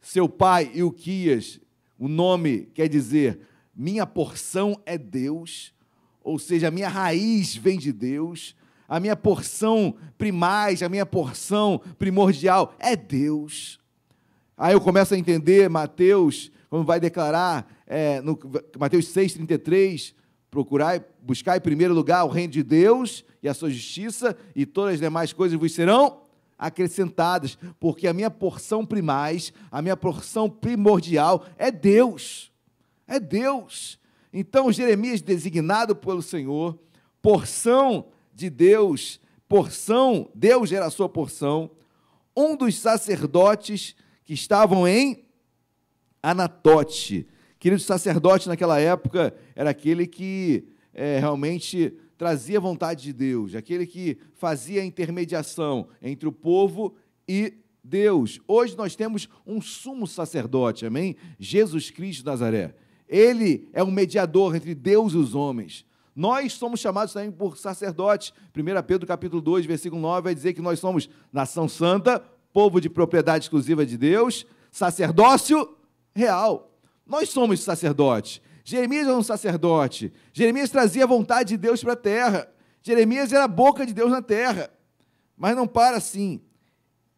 [0.00, 1.60] Seu pai, Ilquias,
[1.98, 3.40] o nome quer dizer
[3.74, 5.72] minha porção é Deus,
[6.22, 8.56] ou seja, a minha raiz vem de Deus,
[8.88, 13.78] a minha porção primais, a minha porção primordial é Deus.
[14.56, 18.38] Aí eu começo a entender Mateus, quando vai declarar, é, no
[18.78, 20.14] Mateus 6,33,
[20.50, 24.94] procurar, buscar em primeiro lugar o reino de Deus e a sua justiça, e todas
[24.94, 26.29] as demais coisas vos serão
[26.60, 32.52] acrescentadas, porque a minha porção primais, a minha porção primordial é Deus.
[33.08, 33.98] É Deus.
[34.30, 36.78] Então, Jeremias, designado pelo Senhor,
[37.22, 41.70] porção de Deus, porção, Deus era a sua porção,
[42.36, 45.24] um dos sacerdotes que estavam em
[46.22, 47.26] Anatote.
[47.58, 53.86] Querido, sacerdote naquela época era aquele que é, realmente trazia a vontade de Deus, aquele
[53.86, 56.94] que fazia a intermediação entre o povo
[57.26, 58.38] e Deus.
[58.46, 61.16] Hoje nós temos um sumo sacerdote, amém?
[61.38, 62.74] Jesus Cristo de Nazaré.
[63.08, 65.86] Ele é um mediador entre Deus e os homens.
[66.14, 68.34] Nós somos chamados também por sacerdotes.
[68.54, 72.90] 1 Pedro capítulo 2, versículo 9 vai dizer que nós somos nação santa, povo de
[72.90, 75.74] propriedade exclusiva de Deus, sacerdócio
[76.14, 76.70] real.
[77.06, 78.42] Nós somos sacerdotes.
[78.70, 80.12] Jeremias era um sacerdote.
[80.32, 82.48] Jeremias trazia a vontade de Deus para a terra.
[82.80, 84.70] Jeremias era a boca de Deus na terra.
[85.36, 86.40] Mas não para assim.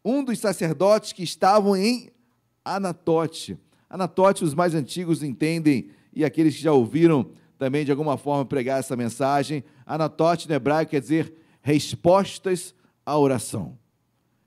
[0.03, 2.09] Um dos sacerdotes que estavam em
[2.65, 3.55] Anatote.
[3.87, 7.29] Anatote, os mais antigos entendem, e aqueles que já ouviram
[7.59, 9.63] também de alguma forma pregar essa mensagem.
[9.85, 12.73] Anatote no hebraico quer dizer respostas
[13.05, 13.77] à oração.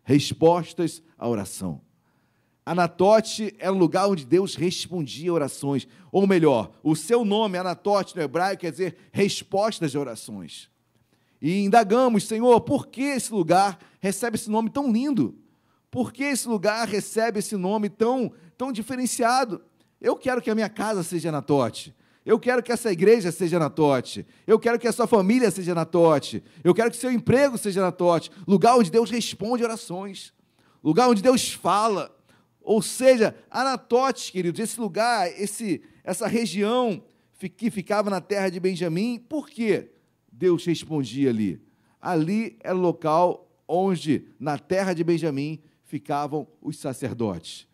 [0.02, 1.80] Respostas à oração.
[2.66, 5.86] Anatote era o lugar onde Deus respondia orações.
[6.10, 10.68] Ou melhor, o seu nome, Anatote, no hebraico, quer dizer respostas de orações.
[11.40, 15.38] E indagamos, Senhor, por que esse lugar recebe esse nome tão lindo?
[15.92, 19.62] Por que esse lugar recebe esse nome tão, tão diferenciado?
[20.00, 21.94] Eu quero que a minha casa seja Anatote.
[22.24, 24.26] Eu quero que essa igreja seja Anatote.
[24.44, 26.42] Eu quero que a sua família seja Anatote.
[26.64, 28.28] Eu quero que seu emprego seja Anatote.
[28.44, 30.34] Lugar onde Deus responde orações.
[30.82, 32.15] Lugar onde Deus fala
[32.66, 37.00] ou seja, Anatote, queridos, esse lugar, esse, essa região
[37.56, 39.88] que ficava na terra de Benjamim, por que
[40.32, 41.62] Deus respondia ali?
[42.02, 47.68] Ali era o local onde, na terra de Benjamim, ficavam os sacerdotes.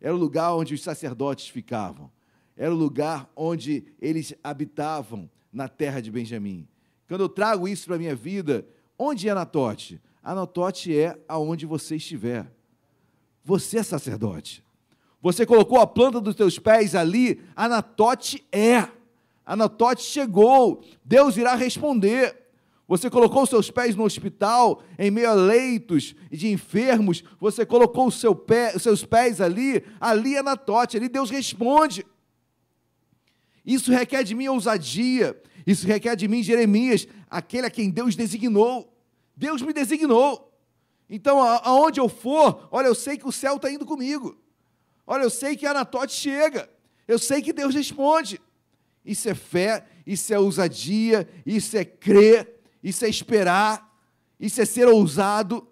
[0.00, 2.10] Era o lugar onde os sacerdotes ficavam.
[2.56, 6.66] Era o lugar onde eles habitavam na terra de Benjamim.
[7.06, 8.66] Quando eu trago isso para a minha vida,
[8.98, 10.00] onde é Anatote?
[10.22, 12.50] Anatote é aonde você estiver.
[13.44, 14.62] Você é sacerdote.
[15.22, 18.88] Você colocou a planta dos teus pés ali, Anatote é.
[19.44, 20.82] Anatote chegou.
[21.04, 22.36] Deus irá responder.
[22.88, 27.22] Você colocou os seus pés no hospital, em meio a leitos de enfermos.
[27.38, 32.04] Você colocou seu pé, os seus pés ali, ali é Anatote, ali Deus responde.
[33.64, 35.40] Isso requer de mim ousadia.
[35.64, 38.92] Isso requer de mim Jeremias, aquele a quem Deus designou.
[39.36, 40.49] Deus me designou.
[41.12, 44.40] Então, aonde eu for, olha, eu sei que o céu está indo comigo.
[45.04, 46.70] Olha, eu sei que Anatote chega.
[47.08, 48.40] Eu sei que Deus responde.
[49.04, 53.92] Isso é fé, isso é ousadia, isso é crer, isso é esperar,
[54.38, 55.66] isso é ser ousado.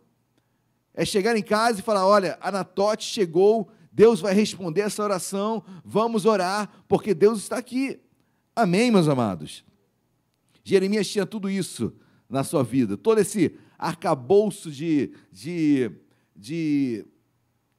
[0.93, 6.27] É chegar em casa e falar: olha, Anatote chegou, Deus vai responder essa oração, vamos
[6.27, 8.01] orar, porque Deus está aqui.
[8.57, 9.65] Amém, meus amados?
[10.65, 11.95] Jeremias tinha tudo isso
[12.29, 15.91] na sua vida, todo esse arcabouço de, de,
[16.35, 17.07] de,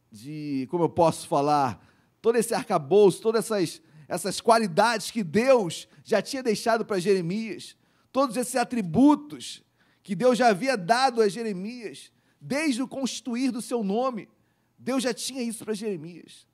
[0.10, 1.86] de, como eu posso falar,
[2.22, 7.76] todo esse arcabouço, todas essas, essas qualidades que Deus já tinha deixado para Jeremias,
[8.12, 9.62] todos esses atributos
[10.02, 14.30] que Deus já havia dado a Jeremias, desde o constituir do seu nome,
[14.78, 16.48] Deus já tinha isso para Jeremias.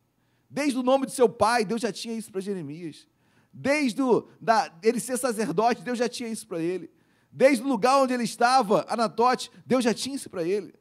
[0.49, 3.07] Desde o nome de seu pai, Deus já tinha isso para Jeremias.
[3.53, 6.89] Desde o, da, ele ser sacerdote, Deus já tinha isso para ele.
[7.37, 10.73] Desde o lugar onde ele estava, Anatote, Deus já tinha isso para ele.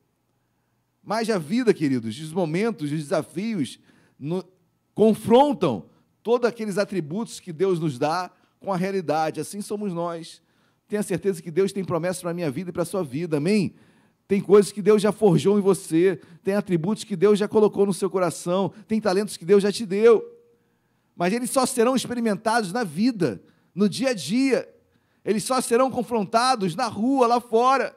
[1.03, 3.81] Mas a vida, queridos, os momentos, os desafios
[4.17, 4.45] no,
[4.95, 5.87] confrontam
[6.23, 8.31] todos aqueles atributos que Deus nos dá
[8.61, 9.41] com a realidade.
[9.41, 10.41] Assim somos nós.
[10.87, 13.39] Tenha certeza que Deus tem promessas para a minha vida e para a sua vida,
[13.39, 13.75] amém?
[14.29, 17.93] Tem coisas que Deus já forjou em você, tem atributos que Deus já colocou no
[17.93, 20.25] seu coração, tem talentos que Deus já te deu.
[21.17, 23.43] Mas eles só serão experimentados na vida,
[23.75, 24.73] no dia a dia.
[25.25, 27.97] Eles só serão confrontados na rua, lá fora.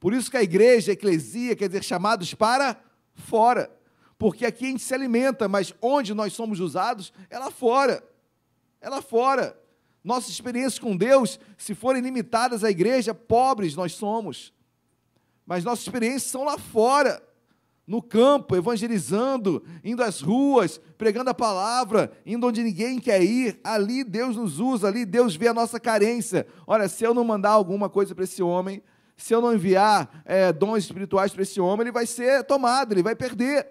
[0.00, 2.80] Por isso que a igreja, a eclesia, quer dizer, chamados para
[3.14, 3.70] fora.
[4.18, 8.02] Porque aqui a gente se alimenta, mas onde nós somos usados é lá fora.
[8.80, 9.60] É lá fora.
[10.02, 14.54] Nossas experiências com Deus, se forem limitadas à igreja, pobres nós somos
[15.46, 17.22] mas nossas experiências são lá fora,
[17.86, 23.60] no campo, evangelizando, indo às ruas, pregando a palavra, indo onde ninguém quer ir.
[23.62, 26.46] Ali Deus nos usa, ali Deus vê a nossa carência.
[26.66, 28.82] Olha, se eu não mandar alguma coisa para esse homem,
[29.16, 33.02] se eu não enviar é, dons espirituais para esse homem, ele vai ser tomado, ele
[33.02, 33.66] vai perder.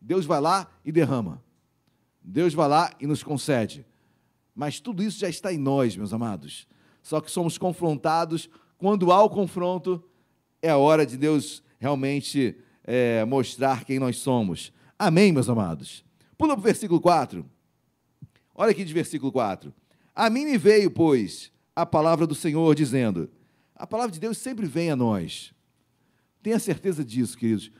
[0.00, 1.42] Deus vai lá e derrama.
[2.22, 3.84] Deus vai lá e nos concede.
[4.54, 6.68] Mas tudo isso já está em nós, meus amados.
[7.02, 8.48] Só que somos confrontados
[8.78, 10.02] quando há o confronto
[10.62, 12.56] é a hora de Deus realmente
[12.86, 14.72] é, mostrar quem nós somos.
[14.98, 16.04] Amém, meus amados?
[16.38, 17.44] Pula para o versículo 4.
[18.54, 19.74] Olha aqui de versículo 4.
[20.14, 23.28] A mim me veio, pois, a palavra do Senhor, dizendo:
[23.74, 25.52] A palavra de Deus sempre vem a nós.
[26.42, 27.70] Tenha certeza disso, queridos.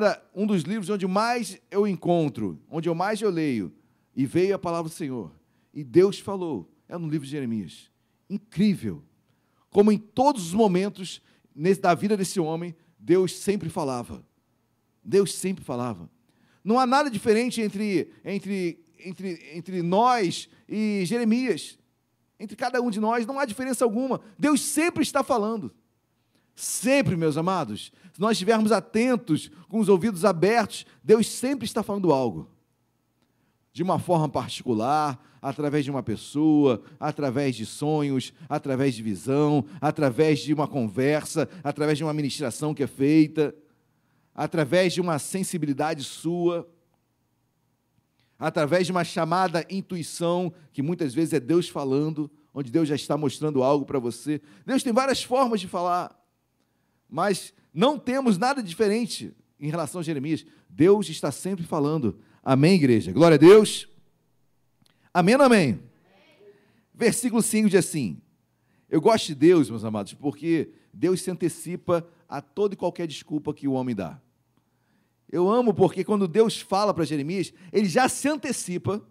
[0.00, 3.70] Da, um dos livros onde mais eu encontro, onde eu mais eu leio,
[4.16, 5.30] e veio a palavra do Senhor.
[5.72, 7.90] E Deus falou, é no livro de Jeremias.
[8.30, 9.02] Incrível.
[9.70, 11.20] Como em todos os momentos
[11.54, 14.24] nesse, da vida desse homem, Deus sempre falava.
[15.04, 16.08] Deus sempre falava.
[16.64, 21.78] Não há nada diferente entre, entre, entre, entre nós e Jeremias.
[22.40, 24.20] Entre cada um de nós, não há diferença alguma.
[24.38, 25.72] Deus sempre está falando.
[26.54, 27.92] Sempre, meus amados.
[28.12, 32.50] Se nós estivermos atentos, com os ouvidos abertos, Deus sempre está falando algo.
[33.72, 40.40] De uma forma particular, através de uma pessoa, através de sonhos, através de visão, através
[40.40, 43.54] de uma conversa, através de uma ministração que é feita,
[44.34, 46.68] através de uma sensibilidade sua,
[48.38, 53.16] através de uma chamada intuição, que muitas vezes é Deus falando, onde Deus já está
[53.16, 54.40] mostrando algo para você.
[54.66, 56.18] Deus tem várias formas de falar,
[57.08, 60.44] mas não temos nada diferente em relação a Jeremias.
[60.68, 62.18] Deus está sempre falando.
[62.42, 63.12] Amém, igreja?
[63.12, 63.88] Glória a Deus.
[65.12, 65.80] Amém ou amém?
[66.92, 68.20] Versículo 5 diz assim:
[68.88, 73.54] Eu gosto de Deus, meus amados, porque Deus se antecipa a toda e qualquer desculpa
[73.54, 74.20] que o homem dá.
[75.34, 79.04] Eu amo porque quando Deus fala para Jeremias, ele já se antecipa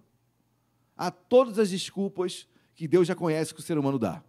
[0.96, 4.24] a todas as desculpas que Deus já conhece que o ser humano dá.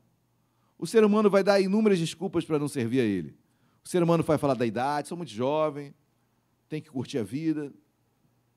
[0.77, 3.37] O ser humano vai dar inúmeras desculpas para não servir a ele.
[3.85, 5.95] O ser humano vai falar da idade, sou muito jovem,
[6.69, 7.73] tem que curtir a vida.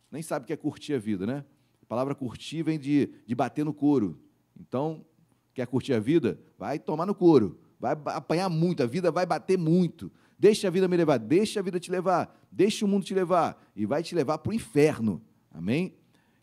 [0.10, 1.46] Nem sabe o que é curtir a vida, né?
[1.80, 4.20] A palavra curtir vem de, de bater no couro.
[4.60, 5.06] Então,
[5.54, 6.40] quer curtir a vida?
[6.58, 7.60] Vai tomar no couro.
[7.80, 10.12] Vai apanhar muito, a vida vai bater muito.
[10.38, 13.62] Deixa a vida me levar, deixa a vida te levar, deixa o mundo te levar
[13.76, 15.22] e vai te levar para o inferno.
[15.52, 15.94] Amém?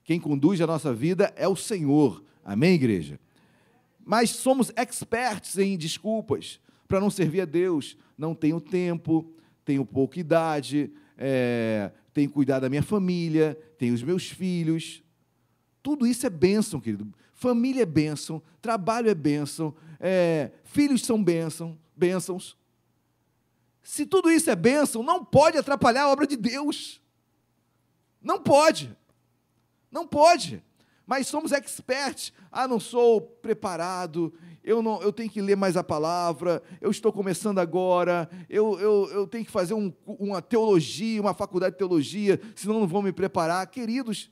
[0.02, 2.22] Quem conduz a nossa vida é o Senhor.
[2.44, 3.20] Amém, igreja?
[4.04, 7.96] Mas somos experts em desculpas para não servir a Deus.
[8.18, 9.32] Não tenho tempo,
[9.64, 15.02] tenho pouca idade, é, tenho cuidar da minha família, tenho os meus filhos.
[15.82, 17.06] Tudo isso é bênção, querido.
[17.32, 22.56] Família é bênção, trabalho é bênção, é, filhos são bênção, bênçãos.
[23.84, 27.00] Se tudo isso é bênção, não pode atrapalhar a obra de Deus.
[28.20, 28.96] Não pode.
[29.92, 30.64] Não pode.
[31.06, 32.32] Mas somos experts.
[32.50, 34.32] Ah, não sou preparado,
[34.64, 39.10] eu, não, eu tenho que ler mais a palavra, eu estou começando agora, eu, eu,
[39.12, 43.12] eu tenho que fazer um, uma teologia, uma faculdade de teologia, senão não vou me
[43.12, 43.66] preparar.
[43.66, 44.30] Queridos,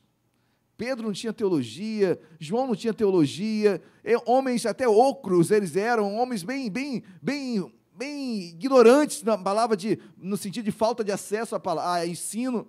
[0.78, 3.82] Pedro não tinha teologia, João não tinha teologia,
[4.24, 10.36] homens até ocros eles eram, homens bem, bem, bem, bem ignorantes na palavra de, no
[10.36, 12.68] sentido de falta de acesso a, palavra, a ensino.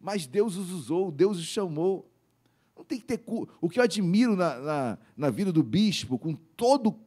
[0.00, 2.10] Mas Deus os usou, Deus os chamou.
[2.76, 3.22] Não tem que ter.
[3.60, 6.98] O que eu admiro na, na, na vida do bispo, com todo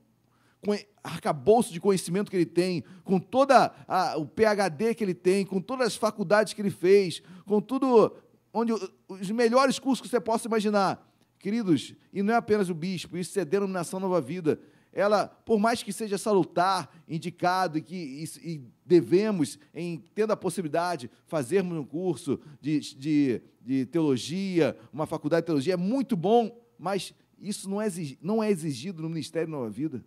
[0.65, 5.45] com arcabouço de conhecimento que ele tem, com toda a, o PhD que ele tem,
[5.45, 8.11] com todas as faculdades que ele fez, com tudo
[8.51, 8.73] onde
[9.07, 11.07] os melhores cursos que você possa imaginar.
[11.37, 14.59] Queridos, e não é apenas o bispo, isso é denominação nova vida,
[14.95, 20.37] ela, por mais que seja salutar, indicado e que e, e devemos, em tendo a
[20.37, 26.57] possibilidade, fazermos um curso de, de, de teologia, uma faculdade de teologia, é muito bom,
[26.79, 27.87] mas isso não é,
[28.21, 30.03] não é exigido no Ministério Nova Vida.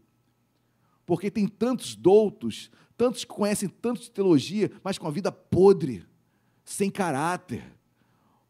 [1.05, 6.03] Porque tem tantos doutos, tantos que conhecem tanto de teologia, mas com a vida podre,
[6.65, 7.63] sem caráter.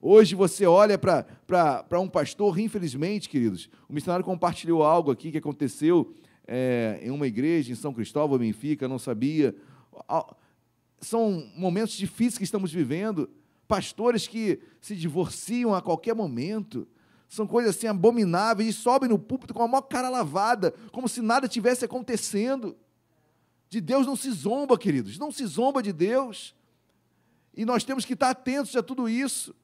[0.01, 6.15] Hoje você olha para um pastor, infelizmente, queridos, o missionário compartilhou algo aqui que aconteceu
[6.49, 9.55] é, em uma igreja em São Cristóvão, Benfica, não sabia.
[10.99, 13.29] São momentos difíceis que estamos vivendo.
[13.69, 16.89] Pastores que se divorciam a qualquer momento.
[17.29, 21.21] São coisas assim abomináveis e sobem no púlpito com a maior cara lavada, como se
[21.21, 22.75] nada tivesse acontecendo.
[23.69, 26.55] De Deus não se zomba, queridos, não se zomba de Deus.
[27.55, 29.55] E nós temos que estar atentos a tudo isso.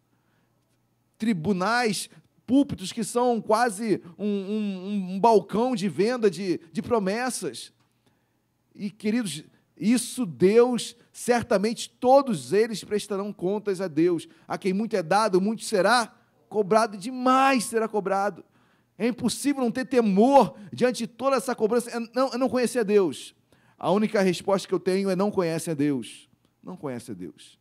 [1.17, 2.11] Tribunais
[2.47, 7.73] púlpitos que são quase um, um, um balcão de venda de, de promessas.
[8.75, 9.45] E, queridos,
[9.77, 14.29] isso Deus, certamente todos eles prestarão contas a Deus.
[14.47, 16.15] A quem muito é dado, muito será
[16.49, 18.45] cobrado, demais será cobrado.
[18.97, 21.91] É impossível não ter temor diante de toda essa cobrança.
[21.91, 23.35] É não, é não conhecer a Deus.
[23.77, 26.29] A única resposta que eu tenho é não conhece a Deus.
[26.63, 27.59] Não conhece a Deus.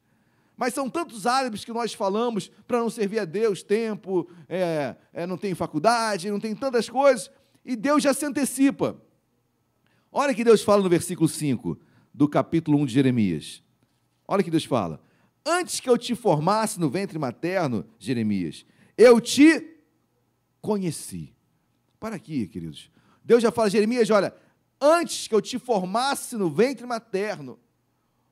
[0.56, 5.26] Mas são tantos álibis que nós falamos para não servir a Deus, tempo, é, é,
[5.26, 7.32] não tem faculdade, não tem tantas coisas,
[7.66, 8.95] e Deus já se antecipa.
[10.12, 11.80] Olha que Deus fala no versículo 5
[12.14, 13.64] do capítulo 1 de Jeremias.
[14.28, 15.01] Olha que Deus fala.
[15.45, 18.66] Antes que eu te formasse no ventre materno, Jeremias,
[18.97, 19.76] eu te
[20.62, 21.34] conheci.
[21.99, 22.91] Para aqui, queridos.
[23.24, 24.34] Deus já fala, Jeremias, olha,
[24.80, 27.60] antes que eu te formasse no ventre materno,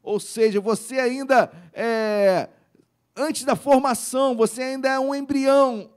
[0.04, 2.50] ou seja, você ainda é,
[3.16, 5.90] antes da formação, você ainda é um embrião.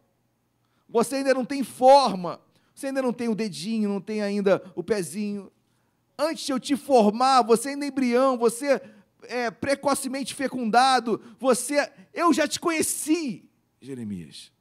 [0.89, 2.41] Você ainda não tem forma.
[2.75, 5.51] Você ainda não tem o dedinho, não tem ainda o pezinho.
[6.19, 8.81] Antes de eu te formar, você ainda é embrião, você
[9.23, 13.49] é precocemente fecundado, você eu já te conheci,
[13.81, 14.53] Jeremias.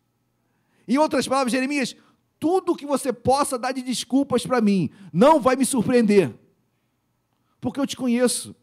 [0.87, 1.95] Em outras palavras, Jeremias,
[2.39, 6.33] tudo que você possa dar de desculpas para mim não vai me surpreender.
[7.61, 8.55] Porque eu te conheço.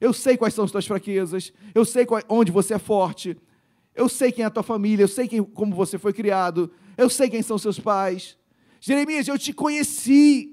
[0.00, 3.36] Eu sei quais são as tuas fraquezas, eu sei qual, onde você é forte,
[3.94, 7.08] eu sei quem é a tua família, eu sei quem, como você foi criado, eu
[7.08, 8.36] sei quem são seus pais.
[8.80, 10.52] Jeremias, eu te conheci.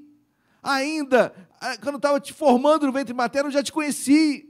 [0.61, 1.33] Ainda,
[1.81, 4.49] quando estava te formando no ventre materno, eu já te conheci.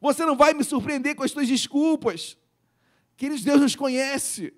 [0.00, 2.36] Você não vai me surpreender com as tuas desculpas.
[3.16, 4.54] Queridos, Deus nos conhece.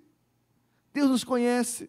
[0.92, 1.88] Deus nos conhece.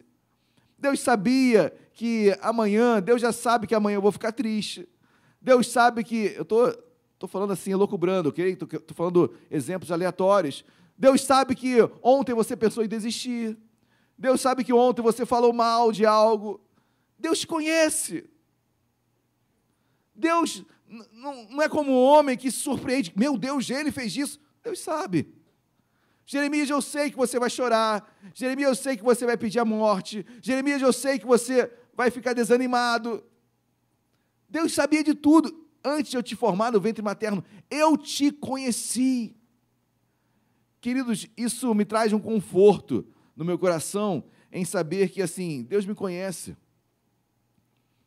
[0.78, 4.88] Deus sabia que amanhã, Deus já sabe que amanhã eu vou ficar triste.
[5.40, 6.89] Deus sabe que eu estou
[7.20, 8.52] Estou falando assim, loucubrando, ok?
[8.52, 10.64] Estou falando exemplos aleatórios.
[10.96, 13.58] Deus sabe que ontem você pensou em desistir.
[14.16, 16.58] Deus sabe que ontem você falou mal de algo.
[17.18, 18.24] Deus te conhece.
[20.14, 20.64] Deus
[21.12, 23.12] não é como um homem que se surpreende.
[23.14, 24.40] Meu Deus, ele fez isso.
[24.62, 25.30] Deus sabe.
[26.24, 28.16] Jeremias, eu sei que você vai chorar.
[28.32, 30.24] Jeremias, eu sei que você vai pedir a morte.
[30.40, 33.22] Jeremias, eu sei que você vai ficar desanimado.
[34.48, 39.36] Deus sabia de tudo antes de eu te formar no ventre materno, eu te conheci.
[40.80, 43.06] Queridos, isso me traz um conforto
[43.36, 46.56] no meu coração em saber que assim, Deus me conhece.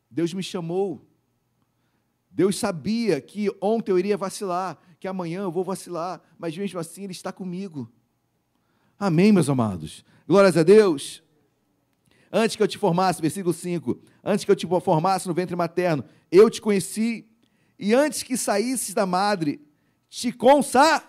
[0.09, 1.07] Deus me chamou.
[2.29, 7.03] Deus sabia que ontem eu iria vacilar, que amanhã eu vou vacilar, mas mesmo assim
[7.03, 7.91] Ele está comigo.
[8.97, 10.03] Amém, meus amados.
[10.27, 11.21] Glórias a Deus.
[12.31, 16.03] Antes que eu te formasse, versículo 5, antes que eu te formasse no ventre materno,
[16.31, 17.27] eu te conheci
[17.83, 19.59] e antes que saísses da madre,
[20.09, 21.03] te consa.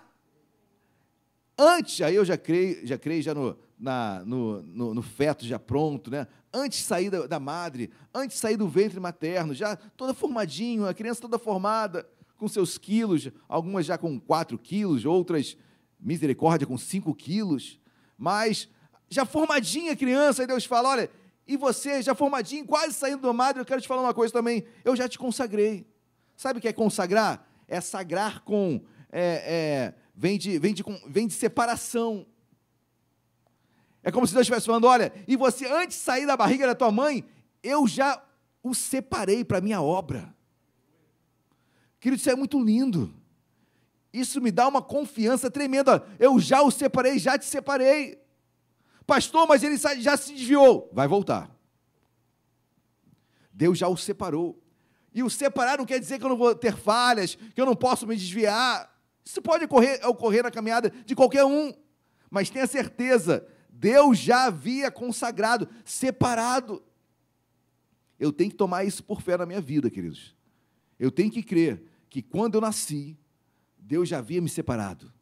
[1.56, 5.56] Antes, aí eu já creio, já creio já no, na, no, no, no, feto já
[5.56, 6.26] pronto, né?
[6.52, 10.84] Antes de sair da, da, madre, antes de sair do ventre materno, já toda formadinho,
[10.84, 15.56] a criança toda formada, com seus quilos, algumas já com 4 quilos, outras,
[16.00, 17.78] misericórdia, com 5 quilos,
[18.18, 18.68] mas
[19.08, 21.10] já formadinha a criança, aí Deus fala, olha,
[21.46, 24.64] e você, já formadinho, quase saindo da madre, eu quero te falar uma coisa também,
[24.84, 25.93] eu já te consagrei.
[26.36, 27.48] Sabe o que é consagrar?
[27.66, 28.80] É sagrar com.
[29.10, 32.26] É, é, vem, de, vem, de, vem de separação.
[34.02, 36.74] É como se Deus estivesse falando: olha, e você, antes de sair da barriga da
[36.74, 37.24] tua mãe,
[37.62, 38.22] eu já
[38.62, 40.34] o separei para a minha obra.
[42.00, 43.14] Querido, isso é muito lindo.
[44.12, 46.06] Isso me dá uma confiança tremenda.
[46.18, 48.22] Eu já o separei, já te separei.
[49.06, 50.88] Pastor, mas ele já se desviou.
[50.92, 51.50] Vai voltar.
[53.52, 54.62] Deus já o separou.
[55.14, 57.76] E o separar não quer dizer que eu não vou ter falhas, que eu não
[57.76, 58.92] posso me desviar.
[59.24, 61.72] Isso pode ocorrer, ocorrer na caminhada de qualquer um.
[62.28, 66.82] Mas tenha certeza, Deus já havia consagrado, separado.
[68.18, 70.34] eu tenho que tomar isso por fé na minha vida, queridos.
[70.98, 73.16] Eu tenho que crer que quando eu nasci,
[73.78, 75.12] Deus já havia me separado.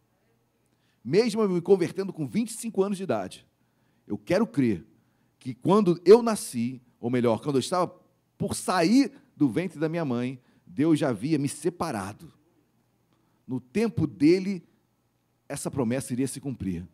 [1.05, 3.47] Mesmo eu me convertendo com 25 anos de idade,
[4.07, 4.87] eu quero crer
[5.39, 7.93] que quando eu nasci, ou melhor, quando eu estava
[8.39, 12.33] por sair do ventre da minha mãe, Deus já havia me separado.
[13.47, 14.63] No tempo dele,
[15.49, 16.87] essa promessa iria se cumprir.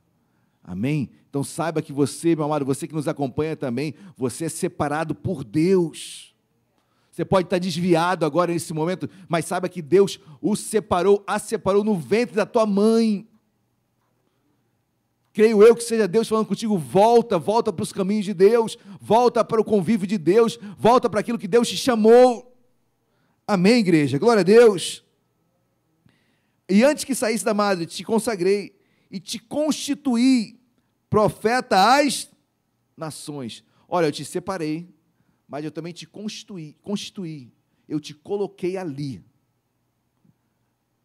[0.63, 1.11] Amém?
[1.31, 5.45] Então saiba que você, meu amado, você que nos acompanha também, você é separado por
[5.45, 6.35] Deus.
[7.11, 11.83] Você pode estar desviado agora nesse momento, mas saiba que Deus o separou, a separou
[11.83, 13.27] no ventre da tua mãe.
[15.33, 19.45] Creio eu que seja Deus falando contigo, volta, volta para os caminhos de Deus, volta
[19.45, 22.57] para o convívio de Deus, volta para aquilo que Deus te chamou.
[23.47, 24.19] Amém, igreja?
[24.19, 25.05] Glória a Deus.
[26.69, 28.79] E antes que saísse da madre, te consagrei
[29.11, 30.61] e te constituí
[31.09, 32.31] profeta às
[32.97, 33.65] nações.
[33.89, 34.89] Olha, eu te separei,
[35.49, 37.51] mas eu também te constituí, constituí.
[37.89, 39.25] Eu te coloquei ali,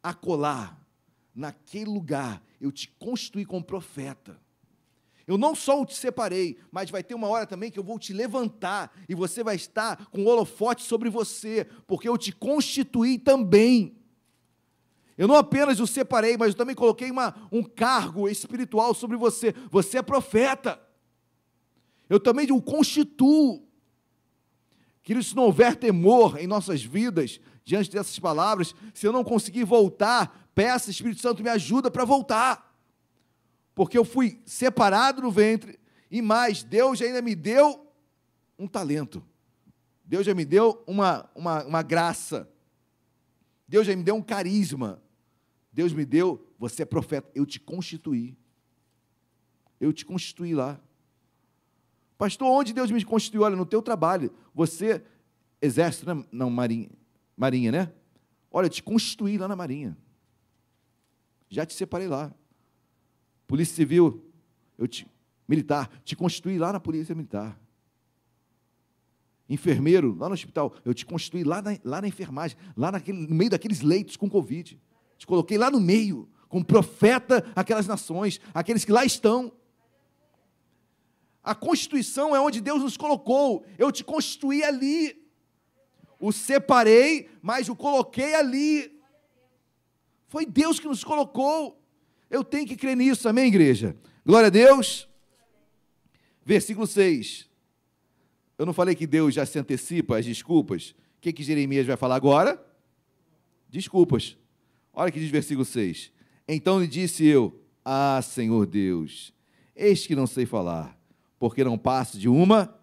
[0.01, 0.77] acolá,
[1.33, 4.39] naquele lugar, eu te constituí como profeta.
[5.27, 7.99] Eu não só o te separei, mas vai ter uma hora também que eu vou
[7.99, 13.19] te levantar e você vai estar com o holofote sobre você, porque eu te constituí
[13.19, 13.97] também.
[15.17, 19.53] Eu não apenas o separei, mas eu também coloquei uma, um cargo espiritual sobre você.
[19.69, 20.81] Você é profeta.
[22.09, 23.67] Eu também o constituo.
[25.03, 29.63] Que se não houver temor em nossas vidas, diante dessas palavras, se eu não conseguir
[29.63, 32.75] voltar, peça, Espírito Santo, me ajuda para voltar.
[33.73, 35.79] Porque eu fui separado no ventre,
[36.11, 37.91] e mais, Deus ainda me deu
[38.59, 39.23] um talento.
[40.05, 42.47] Deus já me deu uma, uma, uma graça.
[43.67, 45.01] Deus já me deu um carisma.
[45.71, 48.37] Deus me deu, você é profeta, eu te constituí.
[49.79, 50.79] Eu te constituí lá.
[52.15, 53.41] Pastor, onde Deus me constituiu?
[53.41, 54.31] Olha, no teu trabalho.
[54.53, 55.03] Você,
[55.59, 56.23] exército, né?
[56.31, 56.89] não, marinha,
[57.35, 57.93] marinha, né?
[58.51, 59.97] Olha, eu te constituí lá na marinha.
[61.49, 62.33] Já te separei lá.
[63.47, 64.25] Polícia Civil,
[64.77, 65.07] eu te,
[65.47, 67.59] militar, te constituí lá na Polícia Militar.
[69.49, 73.35] Enfermeiro, lá no hospital, eu te constituí lá na, lá na enfermagem, lá naquele, no
[73.35, 74.79] meio daqueles leitos com Covid.
[75.17, 79.51] Te coloquei lá no meio, como profeta aquelas nações, aqueles que lá estão.
[81.43, 83.65] A constituição é onde Deus nos colocou.
[83.77, 85.22] Eu te constituí ali.
[86.23, 88.97] O separei, mas o coloquei ali.
[90.29, 91.77] Foi Deus que nos colocou.
[92.29, 93.93] Eu tenho que crer nisso, amém, igreja?
[94.25, 95.05] Glória a Deus.
[96.45, 97.49] Versículo 6.
[98.57, 100.91] Eu não falei que Deus já se antecipa as desculpas?
[101.17, 102.65] O que, que Jeremias vai falar agora?
[103.69, 104.37] Desculpas.
[104.93, 106.09] Olha que diz versículo 6.
[106.47, 109.33] Então lhe disse eu: Ah, Senhor Deus,
[109.75, 110.97] eis que não sei falar,
[111.37, 112.73] porque não passo de uma.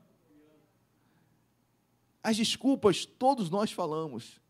[2.23, 4.41] As desculpas todos nós falamos.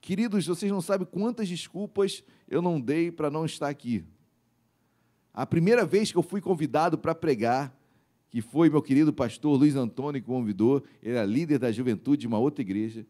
[0.00, 4.04] Queridos, vocês não sabem quantas desculpas eu não dei para não estar aqui.
[5.34, 7.76] A primeira vez que eu fui convidado para pregar,
[8.30, 12.26] que foi meu querido pastor Luiz Antônio que convidou, ele era líder da juventude de
[12.26, 13.06] uma outra igreja.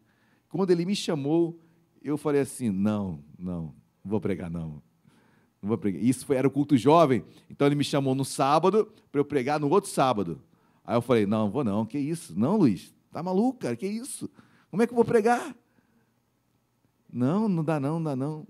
[0.49, 1.59] Quando ele me chamou,
[2.01, 3.73] eu falei assim: não, não,
[4.03, 4.81] não vou pregar, não.
[5.61, 6.01] Não vou pregar.
[6.01, 9.59] Isso foi, era o culto jovem, então ele me chamou no sábado para eu pregar
[9.59, 10.41] no outro sábado.
[10.83, 12.37] Aí eu falei: não, vou não, que isso?
[12.37, 14.29] Não, Luiz, tá maluco, cara, que isso?
[14.69, 15.55] Como é que eu vou pregar?
[17.11, 18.47] Não, não dá não, não dá não.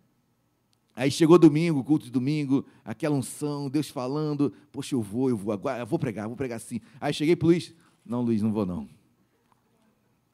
[0.94, 5.54] Aí chegou domingo, culto de domingo, aquela unção, Deus falando, poxa, eu vou, eu vou,
[5.54, 6.82] agora eu vou pregar, vou pregar sim.
[7.00, 7.74] Aí cheguei para Luiz,
[8.06, 8.90] não, Luiz, não vou não.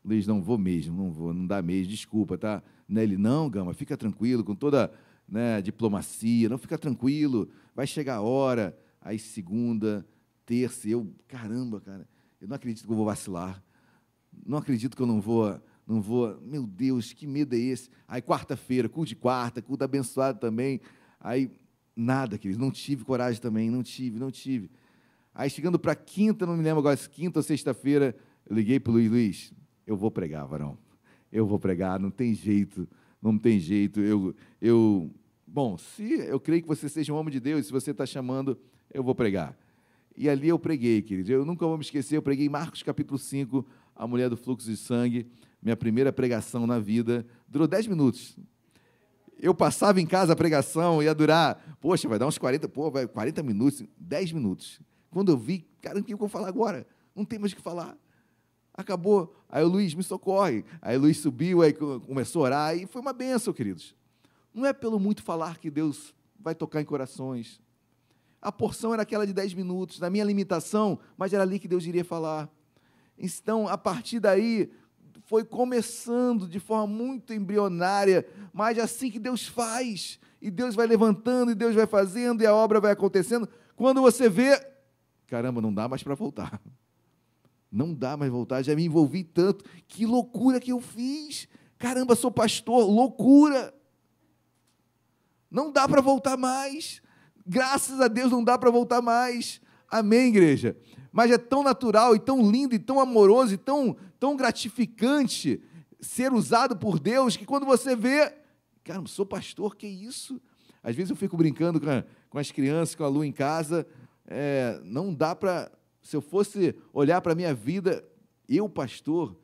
[0.03, 2.63] Luiz, não vou mesmo, não vou, não dá mesmo, desculpa, tá?
[2.87, 3.03] Né?
[3.03, 4.91] Ele, não, Gama, fica tranquilo, com toda
[5.27, 8.75] né, diplomacia, não fica tranquilo, vai chegar a hora.
[8.99, 10.03] Aí segunda,
[10.43, 12.07] terça, eu, caramba, cara,
[12.41, 13.61] eu não acredito que eu vou vacilar.
[14.45, 16.39] Não acredito que eu não vou, não vou.
[16.41, 17.89] Meu Deus, que medo é esse?
[18.07, 20.81] Aí quarta-feira, culto de quarta, culto abençoado também.
[21.19, 21.51] Aí
[21.95, 24.69] nada, querido, não tive coragem também, não tive, não tive.
[25.33, 28.15] Aí chegando para quinta, não me lembro agora, quinta ou sexta-feira,
[28.49, 29.53] liguei para o Luiz, Luiz,
[29.85, 30.77] eu vou pregar, varão
[31.33, 32.87] eu vou pregar, não tem jeito,
[33.19, 33.99] não tem jeito.
[33.99, 35.09] Eu, eu,
[35.47, 38.55] bom, se eu creio que você seja um homem de Deus, se você está chamando,
[38.93, 39.57] eu vou pregar.
[40.15, 41.31] E ali eu preguei, querido.
[41.31, 43.65] Eu nunca vou me esquecer, eu preguei Marcos capítulo 5,
[43.95, 45.27] a mulher do fluxo de sangue,
[45.61, 47.25] minha primeira pregação na vida.
[47.47, 48.37] Durou 10 minutos.
[49.39, 53.07] Eu passava em casa a pregação, ia durar, poxa, vai dar uns 40, pô, vai
[53.07, 54.79] 40 minutos, 10 minutos.
[55.09, 56.87] Quando eu vi, cara, o que eu vou falar agora?
[57.15, 57.97] Não tem mais o que falar.
[58.73, 59.35] Acabou.
[59.49, 60.65] Aí o Luiz, me socorre.
[60.81, 63.95] Aí o Luiz subiu, aí começou a orar, e foi uma benção, queridos.
[64.53, 67.61] Não é pelo muito falar que Deus vai tocar em corações.
[68.41, 71.85] A porção era aquela de 10 minutos, na minha limitação, mas era ali que Deus
[71.85, 72.49] iria falar.
[73.17, 74.71] Então, a partir daí,
[75.25, 81.51] foi começando de forma muito embrionária, mas assim que Deus faz, e Deus vai levantando,
[81.51, 83.47] e Deus vai fazendo, e a obra vai acontecendo.
[83.75, 84.59] Quando você vê,
[85.27, 86.61] caramba, não dá mais para voltar.
[87.71, 89.65] Não dá mais voltar, já me envolvi tanto.
[89.87, 91.47] Que loucura que eu fiz.
[91.79, 93.73] Caramba, sou pastor, loucura.
[95.49, 97.01] Não dá para voltar mais.
[97.45, 99.59] Graças a Deus não dá para voltar mais.
[99.89, 100.77] Amém, igreja?
[101.13, 105.61] Mas é tão natural e tão lindo e tão amoroso e tão, tão gratificante
[106.01, 108.33] ser usado por Deus que quando você vê,
[108.83, 110.41] cara, sou pastor, que isso?
[110.81, 113.85] Às vezes eu fico brincando com, a, com as crianças, com a Lu em casa,
[114.25, 118.03] é, não dá para, se eu fosse olhar para a minha vida,
[118.49, 119.37] eu, pastor,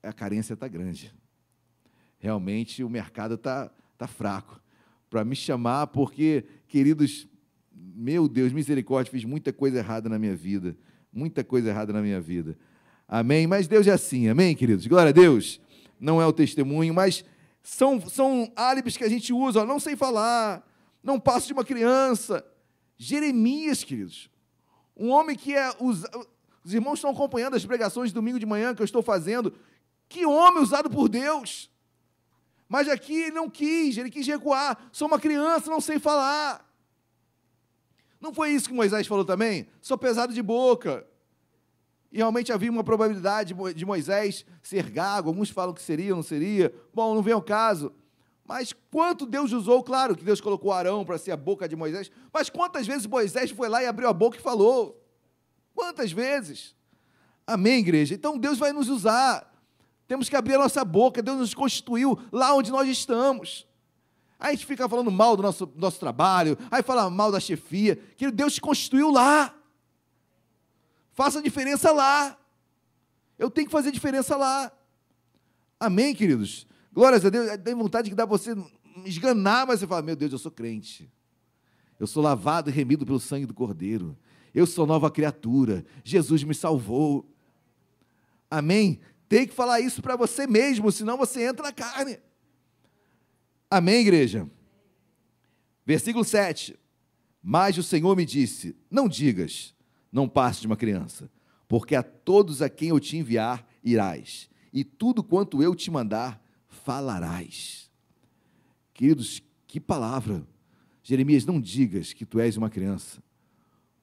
[0.00, 1.12] a carência está grande.
[2.18, 3.68] Realmente o mercado está
[3.98, 4.60] tá fraco
[5.10, 7.26] para me chamar, porque, queridos,
[7.94, 10.76] meu Deus, misericórdia, fiz muita coisa errada na minha vida.
[11.12, 12.58] Muita coisa errada na minha vida.
[13.06, 13.46] Amém?
[13.46, 14.86] Mas Deus é assim, amém, queridos?
[14.86, 15.60] Glória a Deus.
[16.00, 17.24] Não é o testemunho, mas
[17.62, 19.60] são, são álibis que a gente usa.
[19.60, 20.68] Ó, não sei falar,
[21.02, 22.44] não passo de uma criança.
[22.96, 24.28] Jeremias, queridos.
[24.96, 25.70] Um homem que é.
[25.78, 26.04] Os,
[26.64, 29.54] os irmãos estão acompanhando as pregações de domingo de manhã que eu estou fazendo.
[30.08, 31.70] Que homem usado por Deus.
[32.68, 34.88] Mas aqui ele não quis, ele quis recuar.
[34.90, 36.73] Sou uma criança, não sei falar.
[38.24, 39.68] Não foi isso que Moisés falou também?
[39.82, 41.06] Sou pesado de boca.
[42.10, 45.28] E realmente havia uma probabilidade de Moisés ser gago.
[45.28, 46.74] Alguns falam que seria, não seria.
[46.94, 47.92] Bom, não vem ao caso.
[48.42, 52.10] Mas quanto Deus usou, claro que Deus colocou Arão para ser a boca de Moisés,
[52.32, 55.06] mas quantas vezes Moisés foi lá e abriu a boca e falou?
[55.74, 56.74] Quantas vezes?
[57.46, 58.14] Amém, igreja?
[58.14, 59.54] Então Deus vai nos usar.
[60.08, 61.20] Temos que abrir a nossa boca.
[61.20, 63.66] Deus nos constituiu lá onde nós estamos.
[64.38, 67.96] Aí a gente fica falando mal do nosso, nosso trabalho, aí fala mal da chefia,
[68.16, 69.54] que Deus te constituiu lá.
[71.12, 72.36] Faça diferença lá.
[73.38, 74.72] Eu tenho que fazer diferença lá.
[75.78, 76.66] Amém, queridos?
[76.92, 77.56] Glórias a Deus.
[77.58, 78.54] Tem vontade que dá você
[79.04, 81.10] esganar, mas você fala: Meu Deus, eu sou crente.
[81.98, 84.16] Eu sou lavado e remido pelo sangue do Cordeiro.
[84.54, 85.84] Eu sou nova criatura.
[86.02, 87.28] Jesus me salvou.
[88.50, 89.00] Amém?
[89.28, 92.18] Tem que falar isso para você mesmo, senão você entra na carne.
[93.70, 94.48] Amém, igreja?
[95.84, 96.78] Versículo 7.
[97.42, 99.74] Mas o Senhor me disse: Não digas,
[100.10, 101.30] não passe de uma criança,
[101.68, 106.42] porque a todos a quem eu te enviar irás, e tudo quanto eu te mandar
[106.66, 107.90] falarás.
[108.94, 110.46] Queridos, que palavra.
[111.02, 113.22] Jeremias, não digas que tu és uma criança,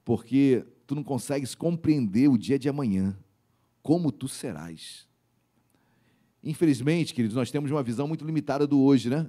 [0.04, 3.18] porque tu não consegues compreender o dia de amanhã,
[3.82, 5.08] como tu serás.
[6.44, 9.28] Infelizmente, queridos, nós temos uma visão muito limitada do hoje, né?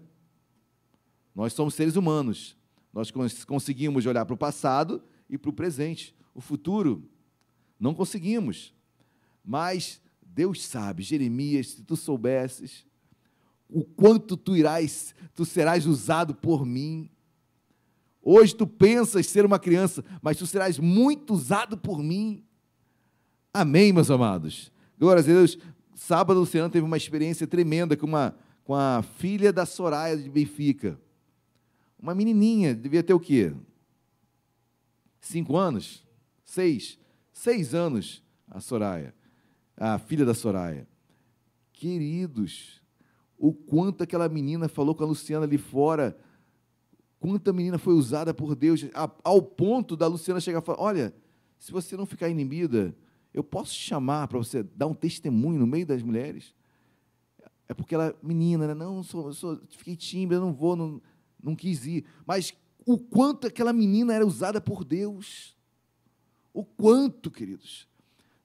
[1.35, 2.55] Nós somos seres humanos.
[2.93, 3.11] Nós
[3.45, 6.15] conseguimos olhar para o passado e para o presente.
[6.33, 7.09] O futuro,
[7.79, 8.73] não conseguimos.
[9.43, 12.85] Mas Deus sabe, Jeremias, se tu soubesses
[13.73, 17.09] o quanto tu irás, tu serás usado por mim.
[18.21, 22.43] Hoje tu pensas ser uma criança, mas tu serás muito usado por mim.
[23.51, 24.71] Amém, meus amados.
[24.97, 25.57] Glórias a Deus.
[25.95, 30.99] Sábado, Luciano teve uma experiência tremenda com, uma, com a filha da Soraya de Benfica.
[32.03, 33.53] Uma menininha, devia ter o quê?
[35.21, 36.05] Cinco anos?
[36.43, 36.99] Seis?
[37.31, 39.15] Seis anos, a Soraya,
[39.77, 40.85] a filha da Soraya.
[41.71, 42.81] Queridos,
[43.37, 46.17] o quanto aquela menina falou com a Luciana ali fora,
[47.21, 48.85] quanta menina foi usada por Deus,
[49.23, 51.15] ao ponto da Luciana chegar e falar: Olha,
[51.57, 52.93] se você não ficar inibida,
[53.33, 56.53] eu posso chamar para você dar um testemunho no meio das mulheres?
[57.69, 58.73] É porque ela, menina, né?
[58.73, 61.01] não, sou, sou, fiquei tímida, não vou, não,
[61.43, 62.05] não quis ir.
[62.25, 62.53] Mas
[62.85, 65.55] o quanto aquela menina era usada por Deus.
[66.53, 67.87] O quanto, queridos.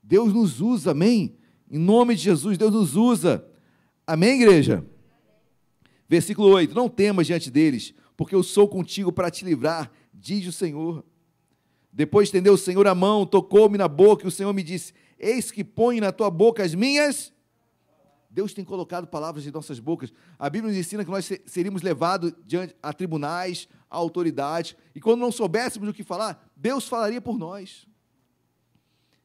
[0.03, 1.37] Deus nos usa, amém?
[1.71, 3.47] Em nome de Jesus, Deus nos usa.
[4.07, 4.85] Amém, igreja?
[6.09, 10.53] Versículo 8: Não temas diante deles, porque eu sou contigo para te livrar, diz o
[10.53, 11.05] Senhor.
[11.93, 15.51] Depois estendeu o Senhor a mão, tocou-me na boca, e o Senhor me disse: Eis
[15.51, 17.33] que põe na tua boca as minhas
[18.31, 20.12] Deus tem colocado palavras em nossas bocas.
[20.39, 25.20] A Bíblia nos ensina que nós seríamos levados diante a tribunais, a autoridades, e quando
[25.20, 27.87] não soubéssemos o que falar, Deus falaria por nós.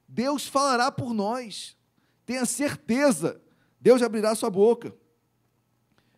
[0.07, 1.75] Deus falará por nós.
[2.25, 3.41] Tenha certeza.
[3.79, 4.95] Deus abrirá sua boca.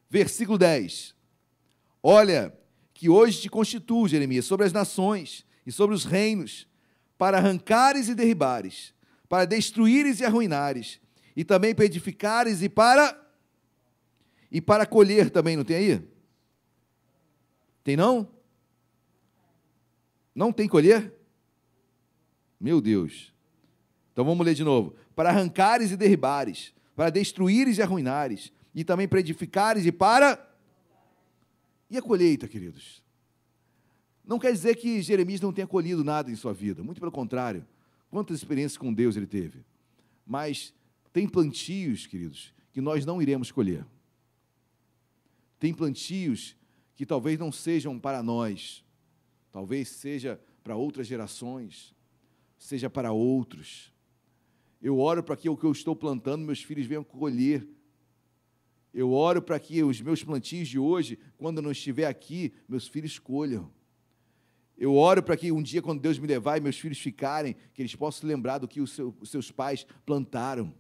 [0.10, 1.16] Versículo 10.
[2.04, 2.56] Olha,
[2.94, 6.68] que hoje te constituo, Jeremias, sobre as nações e sobre os reinos,
[7.18, 8.94] para arrancares e derribares,
[9.28, 11.00] para destruíres e arruinares,
[11.36, 13.22] e também para edificares e para
[14.52, 16.08] e para colher também, não tem aí?
[17.84, 18.30] Tem não?
[20.34, 21.14] Não tem colher?
[22.60, 23.34] Meu Deus.
[24.12, 24.96] Então vamos ler de novo.
[25.16, 30.40] para arrancares e derribares, para destruíres e arruinares, e também para edificares e para.
[31.90, 33.04] E a colheita, queridos?
[34.26, 37.66] Não quer dizer que Jeremias não tenha colhido nada em sua vida, muito pelo contrário.
[38.10, 39.64] Quantas experiências com Deus ele teve.
[40.26, 40.74] Mas
[41.16, 43.86] tem plantios, queridos, que nós não iremos colher.
[45.58, 46.58] Tem plantios
[46.94, 48.84] que talvez não sejam para nós,
[49.50, 51.96] talvez seja para outras gerações,
[52.58, 53.94] seja para outros.
[54.82, 57.66] Eu oro para que o que eu estou plantando, meus filhos venham colher.
[58.94, 62.90] Eu oro para que os meus plantios de hoje, quando eu não estiver aqui, meus
[62.90, 63.72] filhos colham.
[64.78, 67.82] Eu oro para que um dia, quando Deus me levar e meus filhos ficarem, que
[67.82, 70.76] eles possam lembrar do que os seus pais plantaram.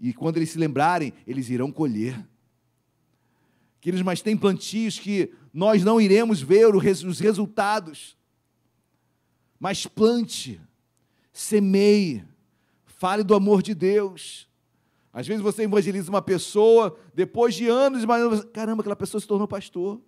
[0.00, 2.26] E quando eles se lembrarem, eles irão colher.
[3.80, 8.16] Queridos, mas tem plantios que nós não iremos ver os resultados.
[9.58, 10.60] Mas plante,
[11.32, 12.24] semeie,
[12.86, 14.48] fale do amor de Deus.
[15.12, 19.46] Às vezes você evangeliza uma pessoa, depois de anos, mas caramba, aquela pessoa se tornou
[19.46, 20.00] pastor.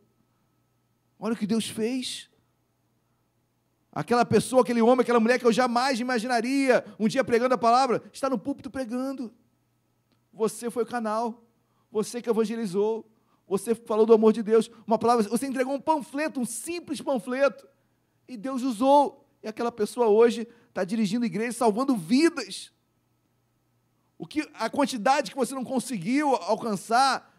[1.19, 2.31] Olha o que Deus fez.
[3.91, 8.03] Aquela pessoa, aquele homem, aquela mulher que eu jamais imaginaria um dia pregando a palavra,
[8.11, 9.31] está no púlpito pregando.
[10.33, 11.45] Você foi o canal,
[11.91, 13.07] você que evangelizou,
[13.47, 17.69] você falou do amor de Deus, uma palavra, você entregou um panfleto, um simples panfleto,
[18.27, 19.29] e Deus usou.
[19.43, 22.73] E aquela pessoa hoje está dirigindo igreja, salvando vidas.
[24.17, 27.31] O que a quantidade que você não conseguiu alcançar,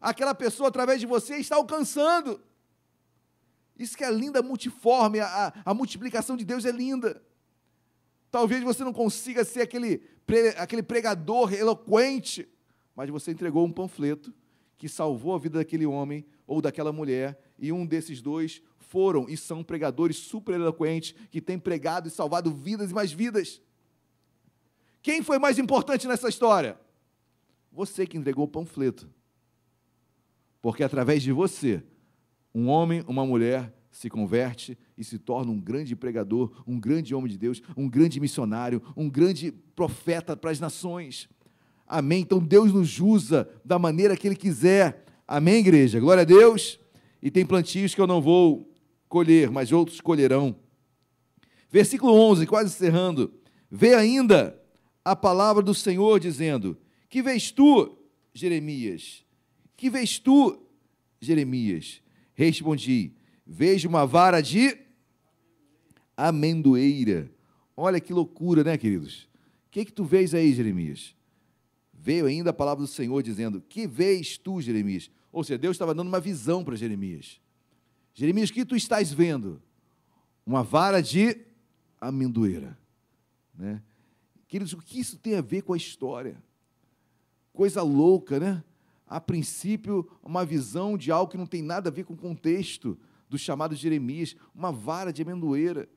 [0.00, 2.40] aquela pessoa através de você está alcançando.
[3.76, 7.22] Isso que é linda, multiforme, a, a multiplicação de Deus é linda.
[8.32, 10.02] Talvez você não consiga ser aquele,
[10.56, 12.48] aquele pregador eloquente,
[12.96, 14.32] mas você entregou um panfleto
[14.78, 19.36] que salvou a vida daquele homem ou daquela mulher, e um desses dois foram e
[19.36, 23.60] são pregadores super eloquentes que têm pregado e salvado vidas e mais vidas.
[25.02, 26.80] Quem foi mais importante nessa história?
[27.70, 29.10] Você que entregou o panfleto.
[30.62, 31.82] Porque através de você,
[32.54, 37.30] um homem, uma mulher se converte e se torna um grande pregador, um grande homem
[37.30, 41.28] de Deus, um grande missionário, um grande profeta para as nações.
[41.86, 42.20] Amém?
[42.20, 45.04] Então Deus nos usa da maneira que Ele quiser.
[45.26, 45.98] Amém, igreja?
[46.00, 46.78] Glória a Deus.
[47.20, 48.72] E tem plantios que eu não vou
[49.08, 50.56] colher, mas outros colherão.
[51.68, 53.34] Versículo 11, quase encerrando.
[53.70, 54.58] Vê ainda
[55.04, 56.78] a palavra do Senhor dizendo:
[57.08, 57.98] Que vês tu,
[58.32, 59.24] Jeremias?
[59.76, 60.62] Que vês tu,
[61.20, 62.00] Jeremias?
[62.34, 63.14] Respondi:
[63.46, 64.81] Vejo uma vara de
[66.28, 67.30] amendoeira.
[67.76, 69.28] Olha que loucura, né, queridos?
[69.66, 71.14] O que, que tu vês aí, Jeremias?
[72.02, 75.08] veio ainda a palavra do Senhor dizendo: Que vês tu, Jeremias?
[75.30, 77.40] Ou seja, Deus estava dando uma visão para Jeremias.
[78.12, 79.62] Jeremias, o que tu estás vendo?
[80.44, 81.40] Uma vara de
[82.00, 82.76] amendoeira.
[83.54, 83.80] Né?
[84.48, 86.42] Queridos, o que isso tem a ver com a história?
[87.52, 88.64] Coisa louca, né?
[89.06, 92.98] A princípio, uma visão de algo que não tem nada a ver com o contexto
[93.28, 95.88] do chamado Jeremias, uma vara de amendoeira.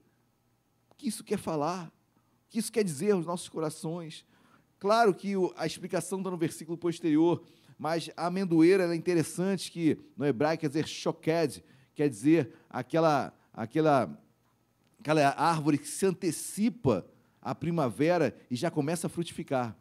[0.95, 1.87] O que isso quer falar?
[1.87, 1.91] O
[2.49, 4.25] que isso quer dizer aos nossos corações?
[4.79, 7.43] Claro que a explicação está no versículo posterior,
[7.77, 11.61] mas a amendoeira é interessante que no hebraico quer dizer shoked,
[11.93, 14.17] quer dizer aquela, aquela,
[14.97, 17.05] aquela árvore que se antecipa
[17.41, 19.75] à primavera e já começa a frutificar.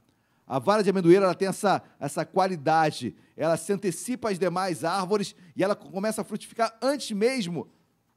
[0.45, 5.35] A vara de amendoeira ela tem essa, essa qualidade, ela se antecipa às demais árvores
[5.55, 7.71] e ela começa a frutificar antes mesmo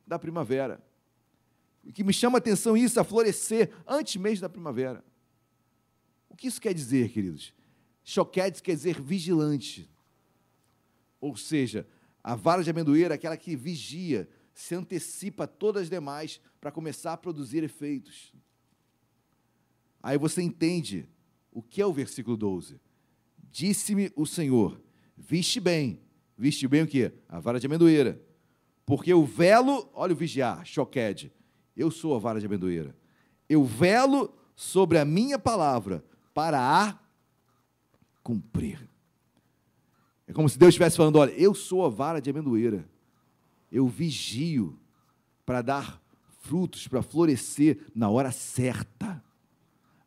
[0.06, 0.82] da primavera.
[1.94, 5.04] Que me chama a atenção é isso, a florescer antes mesmo da primavera.
[6.30, 7.54] O que isso quer dizer, queridos?
[8.04, 9.90] Choquetes quer dizer vigilante.
[11.20, 11.88] Ou seja,
[12.24, 16.72] a vara de amendoeira é aquela que vigia, se antecipa a todas as demais para
[16.72, 18.34] começar a produzir efeitos.
[20.02, 21.08] Aí você entende
[21.52, 22.80] o que é o versículo 12.
[23.52, 24.82] Disse-me o Senhor:
[25.16, 26.02] Viste bem.
[26.38, 27.12] Viste bem o que?
[27.28, 28.22] A vara de amendoeira.
[28.86, 31.32] Porque o velo, olha o vigiar, choquede.
[31.78, 32.96] Eu sou a vara de amendoeira.
[33.48, 36.04] Eu velo sobre a minha palavra
[36.34, 36.98] para a
[38.24, 38.90] cumprir.
[40.28, 42.84] É como se Deus estivesse falando: olha, eu sou a vara de amendoeira,
[43.72, 44.78] eu vigio
[45.46, 46.02] para dar
[46.42, 49.24] frutos, para florescer na hora certa.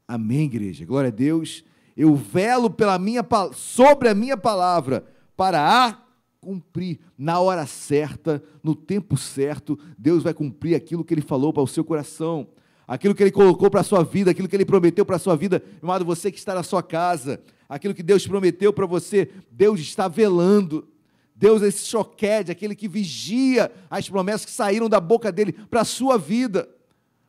[0.06, 0.84] Amém, igreja?
[0.84, 1.64] Glória a Deus.
[1.96, 5.06] Eu velo pela minha, sobre a minha palavra
[5.36, 6.02] para a
[6.40, 9.78] cumprir na hora certa, no tempo certo.
[9.98, 12.48] Deus vai cumprir aquilo que Ele falou para o seu coração
[12.90, 15.36] aquilo que Ele colocou para a sua vida, aquilo que Ele prometeu para a sua
[15.36, 19.78] vida, amado, você que está na sua casa, aquilo que Deus prometeu para você, Deus
[19.78, 20.88] está velando.
[21.36, 25.82] Deus é esse choquede, aquele que vigia as promessas que saíram da boca dele para
[25.82, 26.68] a sua vida,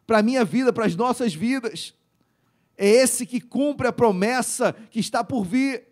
[0.07, 1.93] para a minha vida, para as nossas vidas.
[2.75, 5.83] É esse que cumpre a promessa que está por vir.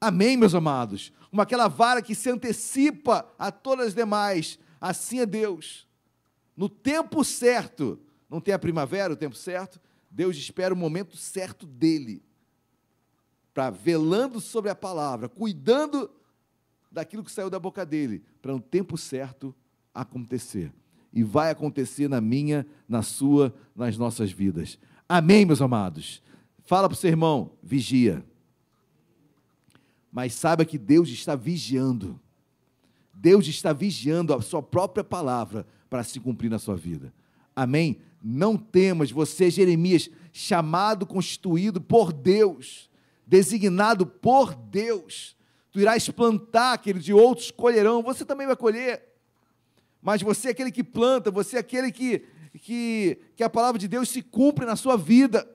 [0.00, 1.12] Amém, meus amados?
[1.30, 4.58] Como aquela vara que se antecipa a todas as demais.
[4.80, 5.86] Assim é Deus.
[6.56, 9.80] No tempo certo, não tem a primavera, o tempo certo?
[10.10, 12.22] Deus espera o momento certo dele.
[13.52, 16.10] Para velando sobre a palavra, cuidando
[16.90, 19.54] daquilo que saiu da boca dele, para no tempo certo
[19.94, 20.72] acontecer.
[21.12, 24.78] E vai acontecer na minha, na sua, nas nossas vidas.
[25.08, 26.22] Amém, meus amados?
[26.64, 28.24] Fala para o seu irmão, vigia.
[30.18, 32.20] Mas saiba que Deus está vigiando.
[33.14, 37.14] Deus está vigiando a sua própria palavra para se cumprir na sua vida.
[37.54, 38.00] Amém?
[38.20, 42.90] Não temas, você, Jeremias, chamado, constituído por Deus,
[43.24, 45.36] designado por Deus.
[45.70, 49.00] Tu irás plantar, aquele de outros colherão, você também vai colher.
[50.02, 53.86] Mas você é aquele que planta, você é aquele que, que, que a palavra de
[53.86, 55.48] Deus se cumpre na sua vida.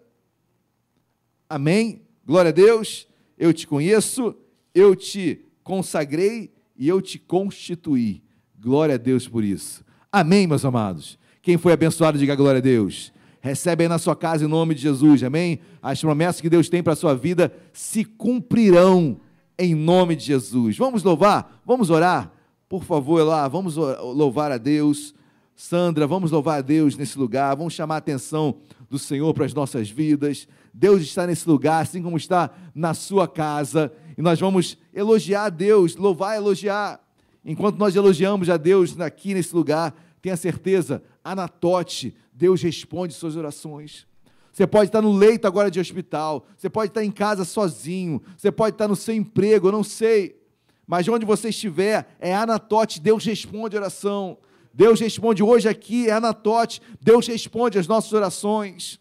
[1.50, 2.08] Amém?
[2.26, 3.10] Glória a Deus.
[3.38, 4.38] Eu te conheço,
[4.74, 8.24] eu te consagrei e eu te constituí.
[8.60, 9.84] Glória a Deus por isso.
[10.12, 11.18] Amém, meus amados.
[11.42, 13.12] Quem foi abençoado, diga glória a Deus.
[13.42, 15.60] Recebe aí na sua casa em nome de Jesus, amém?
[15.82, 19.20] As promessas que Deus tem para a sua vida se cumprirão
[19.60, 20.78] em nome de Jesus.
[20.78, 21.62] Vamos louvar?
[21.66, 22.32] Vamos orar?
[22.70, 25.14] Por favor, lá, vamos louvar a Deus.
[25.56, 28.56] Sandra, vamos louvar a Deus nesse lugar, vamos chamar a atenção
[28.90, 30.48] do Senhor para as nossas vidas.
[30.74, 35.50] Deus está nesse lugar, assim como está na sua casa, e nós vamos elogiar a
[35.50, 37.00] Deus, louvar elogiar.
[37.44, 44.08] Enquanto nós elogiamos a Deus aqui nesse lugar, tenha certeza, Anatote, Deus responde suas orações.
[44.52, 48.52] Você pode estar no leito agora de hospital, você pode estar em casa sozinho, você
[48.52, 50.40] pode estar no seu emprego, eu não sei.
[50.86, 54.38] Mas onde você estiver, é Anatote, Deus responde a oração.
[54.74, 59.00] Deus responde hoje aqui, é Anatote, Deus responde as nossas orações.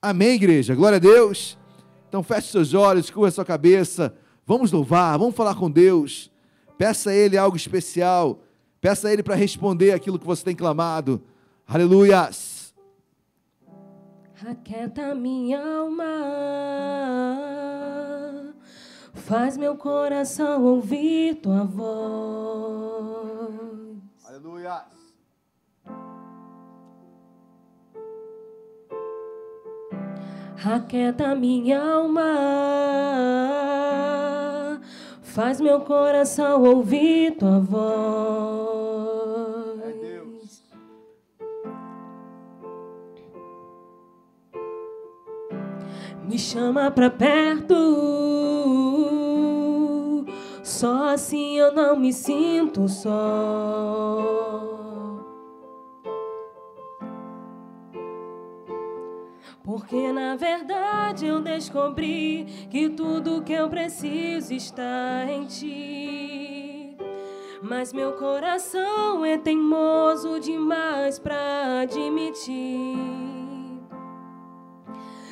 [0.00, 0.74] Amém, igreja?
[0.74, 1.56] Glória a Deus.
[2.08, 4.14] Então feche seus olhos, curva sua cabeça.
[4.52, 6.30] Vamos louvar, vamos falar com Deus.
[6.76, 8.40] Peça a Ele algo especial.
[8.82, 11.22] Peça a Ele para responder aquilo que você tem clamado.
[11.66, 12.74] Aleluias.
[14.46, 16.04] Aquieta minha alma,
[19.14, 22.74] faz meu coração ouvir tua voz.
[24.26, 24.84] Aleluia.
[30.62, 33.61] Aquieta minha alma
[35.32, 37.80] Faz meu coração ouvir tua voz.
[39.80, 40.62] É Deus.
[46.28, 47.74] Me chama pra perto.
[50.62, 54.71] Só assim eu não me sinto só.
[59.72, 66.94] Porque na verdade eu descobri que tudo que eu preciso está em ti.
[67.62, 72.98] Mas meu coração é teimoso demais para admitir.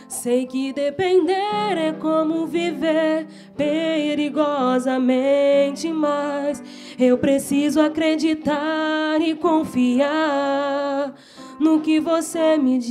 [0.08, 3.26] Sei que depender é como viver
[3.58, 6.62] perigosamente, mas
[6.98, 11.14] eu preciso acreditar e confiar
[11.60, 12.90] no que você me diz.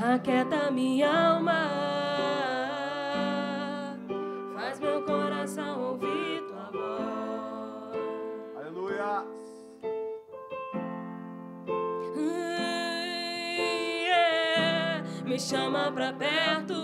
[0.00, 1.68] Aquieta minha alma,
[4.54, 7.96] faz meu coração ouvir tua voz.
[8.56, 9.24] Aleluia.
[15.26, 16.74] Me chama pra perto.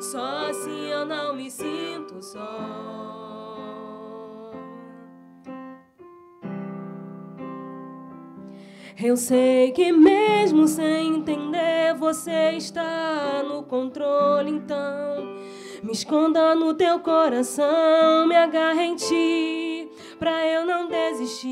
[0.00, 3.07] Só assim eu não me sinto só.
[9.00, 15.38] Eu sei que mesmo sem entender, você está no controle, então
[15.84, 19.88] me esconda no teu coração, me agarre em ti,
[20.18, 21.46] pra eu não desistir.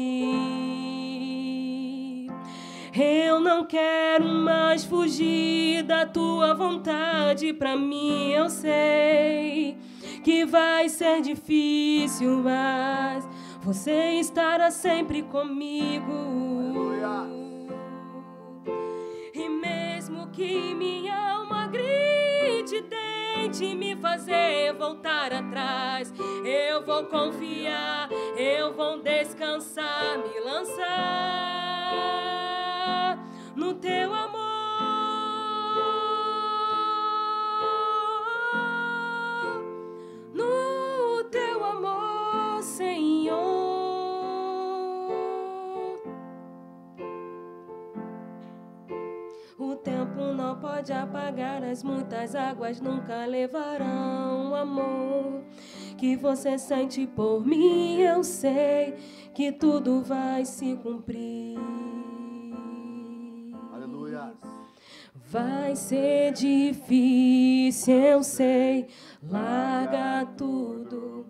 [2.92, 9.78] Eu não quero mais fugir da tua vontade, pra mim eu sei
[10.24, 13.24] que vai ser difícil, mas
[13.66, 16.12] você estará sempre comigo.
[19.34, 26.14] E mesmo que minha alma grite, tente me fazer voltar atrás,
[26.44, 30.86] eu vou confiar, eu vou descansar, me lançar
[33.56, 34.35] no teu amor.
[50.56, 55.42] Pode apagar as muitas águas, nunca levarão amor
[55.96, 58.00] que você sente por mim.
[58.00, 58.94] Eu sei
[59.34, 61.58] que tudo vai se cumprir.
[63.72, 64.34] Aleluia.
[65.14, 68.88] Vai ser difícil, eu sei.
[69.22, 71.26] Larga tudo.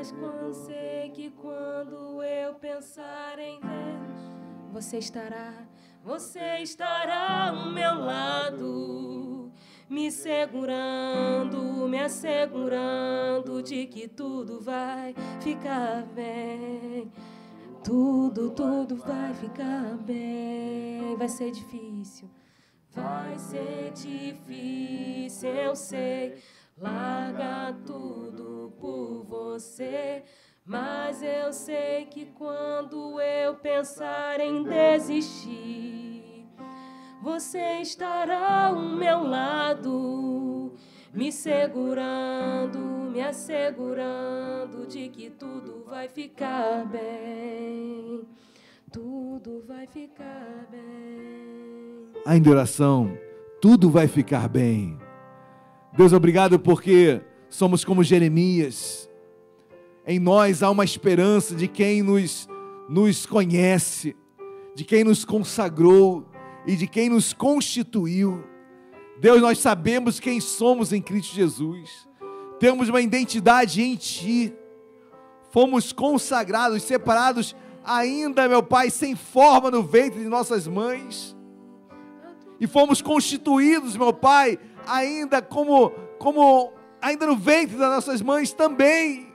[0.00, 0.14] Mas
[0.54, 5.52] sei que quando eu pensar em Deus, você estará,
[6.02, 9.52] você estará ao meu lado,
[9.88, 17.12] me segurando, me assegurando de que tudo vai ficar bem.
[17.84, 21.16] Tudo, tudo vai ficar bem.
[21.16, 22.30] Vai ser difícil,
[22.90, 26.42] vai ser difícil, eu sei.
[26.78, 30.24] Larga tudo por você.
[30.70, 36.46] Mas eu sei que quando eu pensar em desistir,
[37.20, 40.72] você estará ao meu lado,
[41.12, 42.78] me segurando,
[43.10, 48.22] me assegurando de que tudo vai ficar bem.
[48.92, 52.12] Tudo vai ficar bem.
[52.24, 53.18] Ainda oração,
[53.60, 54.96] tudo vai ficar bem.
[55.96, 59.09] Deus, obrigado porque somos como Jeremias.
[60.06, 62.48] Em nós há uma esperança de quem nos,
[62.88, 64.16] nos conhece,
[64.74, 66.26] de quem nos consagrou
[66.66, 68.44] e de quem nos constituiu.
[69.20, 72.08] Deus, nós sabemos quem somos em Cristo Jesus.
[72.58, 74.52] Temos uma identidade em Ti.
[75.50, 77.54] Fomos consagrados, separados
[77.84, 81.36] ainda, meu Pai, sem forma no ventre de nossas mães.
[82.58, 89.29] E fomos constituídos, meu Pai, ainda como, como ainda no ventre das nossas mães também.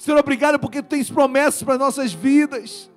[0.00, 2.90] Senhor, obrigado porque tu tens promessas para nossas vidas.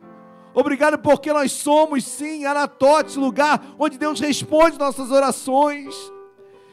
[0.53, 5.93] Obrigado porque nós somos, sim, Anatote, lugar onde Deus responde nossas orações.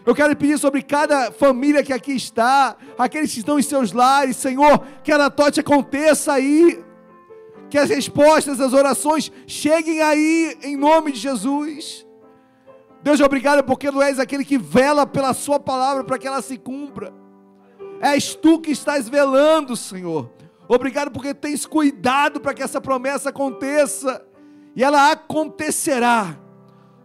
[0.07, 4.37] Eu quero pedir sobre cada família que aqui está, aqueles que estão em seus lares,
[4.37, 6.81] Senhor, que Anatote aconteça aí,
[7.69, 12.07] que as respostas às orações cheguem aí, em nome de Jesus.
[13.03, 16.57] Deus, obrigado porque tu és aquele que vela pela Sua palavra para que ela se
[16.57, 17.20] cumpra.
[18.01, 20.31] És tu que estás velando, Senhor.
[20.67, 24.25] Obrigado porque tens cuidado para que essa promessa aconteça
[24.75, 26.39] e ela acontecerá.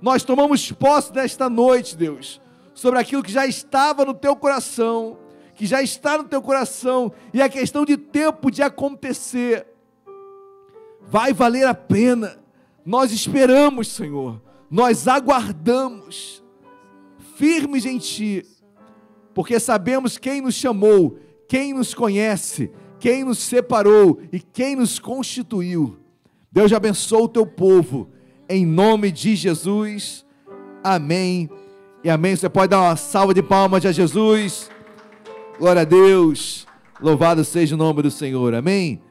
[0.01, 2.39] Nós tomamos posse desta noite, Deus,
[2.73, 5.17] sobre aquilo que já estava no teu coração,
[5.55, 9.67] que já está no teu coração e é questão de tempo de acontecer.
[11.01, 12.37] Vai valer a pena.
[12.85, 14.39] Nós esperamos, Senhor
[14.69, 16.43] nós aguardamos,
[17.37, 18.45] firmes em Ti,
[19.35, 25.97] porque sabemos quem nos chamou, quem nos conhece, quem nos separou e quem nos constituiu.
[26.49, 28.09] Deus abençoe o teu povo,
[28.47, 30.25] em nome de Jesus.
[30.81, 31.49] Amém
[32.01, 32.33] e amém.
[32.33, 34.71] Você pode dar uma salva de palmas a Jesus.
[35.59, 36.65] Glória a Deus.
[37.01, 38.55] Louvado seja o nome do Senhor.
[38.55, 39.01] Amém.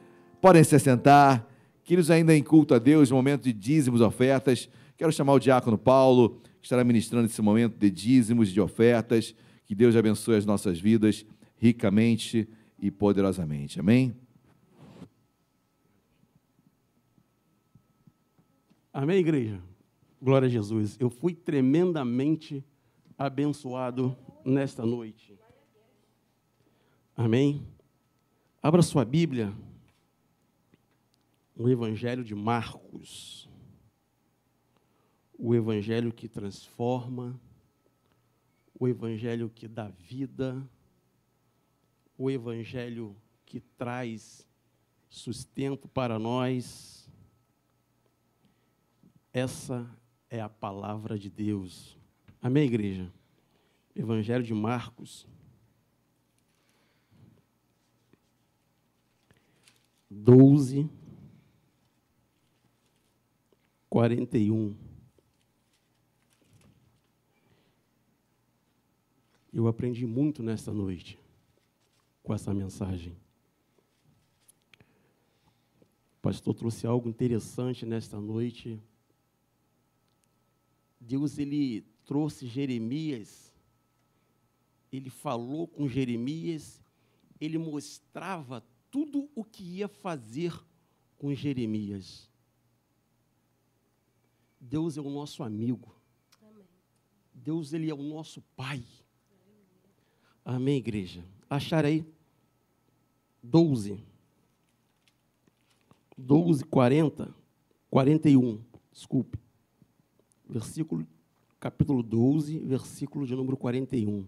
[0.41, 1.47] Podem se sentar.
[1.83, 4.67] Queridos, ainda em culto a Deus, momento de dízimos, ofertas.
[4.97, 9.35] Quero chamar o diácono Paulo, que estará ministrando esse momento de dízimos, de ofertas.
[9.65, 11.25] Que Deus abençoe as nossas vidas
[11.57, 12.47] ricamente
[12.79, 13.79] e poderosamente.
[13.79, 14.15] Amém?
[18.93, 19.61] Amém, igreja?
[20.21, 20.95] Glória a Jesus.
[20.99, 22.63] Eu fui tremendamente
[23.17, 24.15] abençoado
[24.45, 25.37] nesta noite.
[27.15, 27.65] Amém?
[28.61, 29.53] Abra sua Bíblia
[31.55, 33.49] no Evangelho de Marcos
[35.37, 37.39] o Evangelho que transforma,
[38.77, 40.67] o Evangelho que dá vida,
[42.17, 43.15] o Evangelho
[43.45, 44.47] que traz
[45.09, 47.09] sustento para nós.
[49.31, 49.89] Essa
[50.29, 51.97] é a palavra de Deus.
[52.41, 53.11] Amém, igreja?
[53.95, 55.27] Evangelho de Marcos.
[60.09, 60.89] Doze,
[63.89, 64.75] quarenta e um.
[69.55, 71.17] Eu aprendi muito nesta noite
[72.21, 73.15] com essa mensagem.
[76.17, 78.77] O pastor trouxe algo interessante nesta noite.
[80.99, 83.55] Deus ele trouxe Jeremias,
[84.91, 86.81] ele falou com Jeremias,
[87.39, 88.61] ele mostrava
[88.91, 90.53] tudo o que ia fazer
[91.17, 92.29] com Jeremias.
[94.59, 95.95] Deus é o nosso amigo.
[97.33, 98.83] Deus ele é o nosso pai.
[100.47, 101.25] Amém, igreja?
[101.49, 102.05] Achar aí?
[103.41, 103.99] 12.
[106.15, 107.33] 12, 40,
[107.89, 108.61] 41.
[108.91, 109.39] Desculpe.
[110.47, 111.07] versículo,
[111.59, 114.19] capítulo 12, versículo de número 41.
[114.19, 114.27] O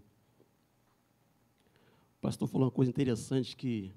[2.20, 3.94] pastor falou uma coisa interessante que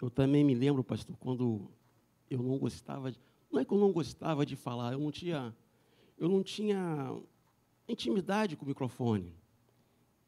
[0.00, 1.68] eu também me lembro, pastor, quando
[2.30, 3.18] eu não gostava, de,
[3.50, 5.52] não é que eu não gostava de falar, eu não tinha,
[6.16, 7.20] eu não tinha
[7.88, 9.34] intimidade com o microfone.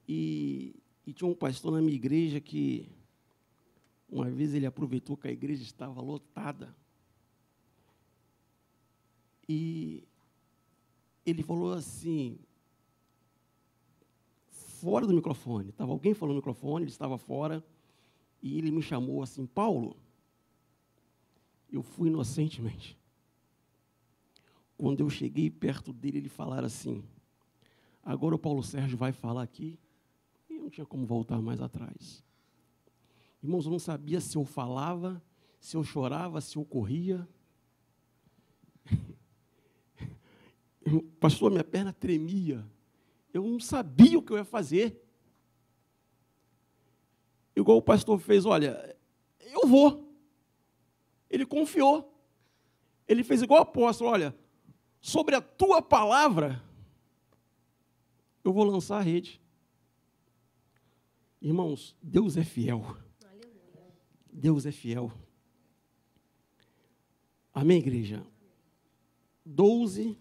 [0.08, 0.74] E,
[1.06, 2.88] e tinha um pastor na minha igreja que
[4.08, 6.74] uma vez ele aproveitou que a igreja estava lotada.
[9.48, 10.04] E
[11.24, 12.38] ele falou assim,
[14.48, 17.64] fora do microfone, estava alguém falando no microfone, ele estava fora,
[18.42, 19.96] e ele me chamou assim, Paulo,
[21.70, 22.96] eu fui inocentemente.
[24.76, 27.02] Quando eu cheguei perto dele, ele falaram assim,
[28.04, 29.78] agora o Paulo Sérgio vai falar aqui,
[30.66, 32.24] não tinha como voltar mais atrás.
[33.42, 35.22] Irmãos, eu não sabia se eu falava,
[35.60, 37.26] se eu chorava, se eu corria.
[41.20, 42.66] Pastor, minha perna tremia.
[43.32, 45.00] Eu não sabia o que eu ia fazer.
[47.54, 48.96] Igual o pastor fez, olha,
[49.40, 50.12] eu vou.
[51.30, 52.12] Ele confiou.
[53.06, 54.36] Ele fez igual o apóstolo, olha,
[55.00, 56.62] sobre a tua palavra,
[58.42, 59.40] eu vou lançar a rede.
[61.40, 62.96] Irmãos, Deus é fiel.
[64.32, 65.12] Deus é fiel.
[67.52, 68.24] Amém, igreja?
[69.44, 70.18] 12,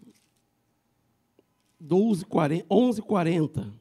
[1.80, 3.74] 12, 40, 11, 40.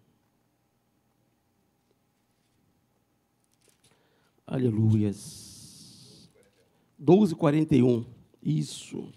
[4.46, 6.30] Aleluias.
[6.98, 8.04] 12, 41.
[8.42, 9.12] Isso.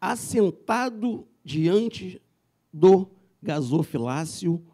[0.00, 2.20] Assentado diante
[2.72, 4.64] do gasofilácio,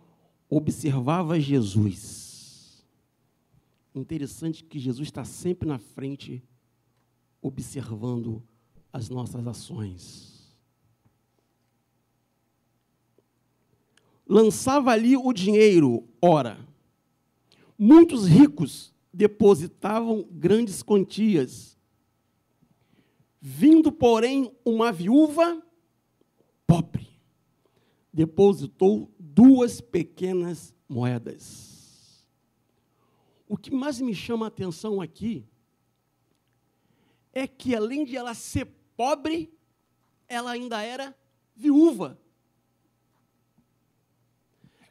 [0.49, 2.85] observava Jesus.
[3.95, 6.43] Interessante que Jesus está sempre na frente,
[7.41, 8.43] observando
[8.93, 10.35] as nossas ações.
[14.27, 16.59] Lançava ali o dinheiro, ora.
[17.79, 21.79] Muitos ricos depositavam grandes quantias.
[23.41, 25.63] Vindo, porém, uma viúva
[28.15, 32.25] depositou duas pequenas moedas.
[33.49, 35.45] O que mais me chama a atenção aqui
[37.33, 38.67] é que, além de ela ser
[38.97, 39.53] pobre,
[40.29, 41.15] ela ainda era
[41.57, 42.17] viúva.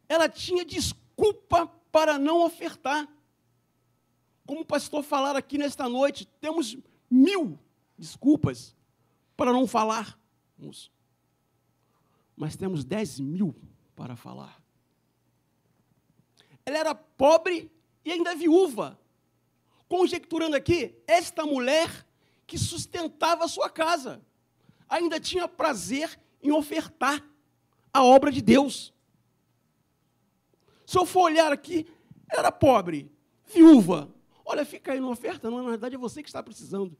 [0.10, 3.08] Ela tinha desculpa para não ofertar.
[4.46, 6.78] Como o pastor falar aqui nesta noite, temos
[7.10, 7.58] mil
[7.98, 8.76] desculpas
[9.38, 10.92] para não falarmos.
[12.36, 13.56] Mas temos dez mil
[13.96, 14.62] para falar.
[16.66, 17.72] Ela era pobre
[18.04, 19.00] e ainda viúva.
[19.88, 22.08] Conjecturando aqui, esta mulher
[22.48, 24.22] que sustentava a sua casa.
[24.90, 27.24] Ainda tinha prazer em ofertar
[27.94, 28.94] a obra de Deus.
[30.86, 31.88] Se eu for olhar aqui,
[32.30, 33.12] era pobre,
[33.46, 34.14] viúva.
[34.46, 36.98] Olha, fica aí, não oferta, não, na verdade é você que está precisando.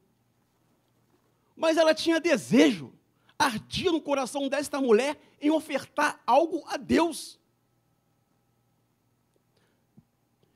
[1.54, 2.92] Mas ela tinha desejo,
[3.38, 7.38] ardia no coração desta mulher em ofertar algo a Deus.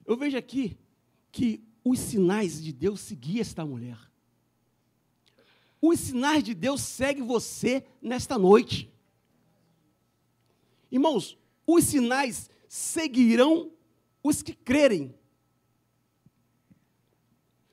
[0.06, 0.78] Eu vejo aqui
[1.30, 3.98] que os sinais de Deus seguiam esta mulher.
[5.80, 8.92] Os sinais de Deus seguem você nesta noite.
[10.90, 13.70] Irmãos, os sinais seguirão
[14.22, 15.14] os que crerem.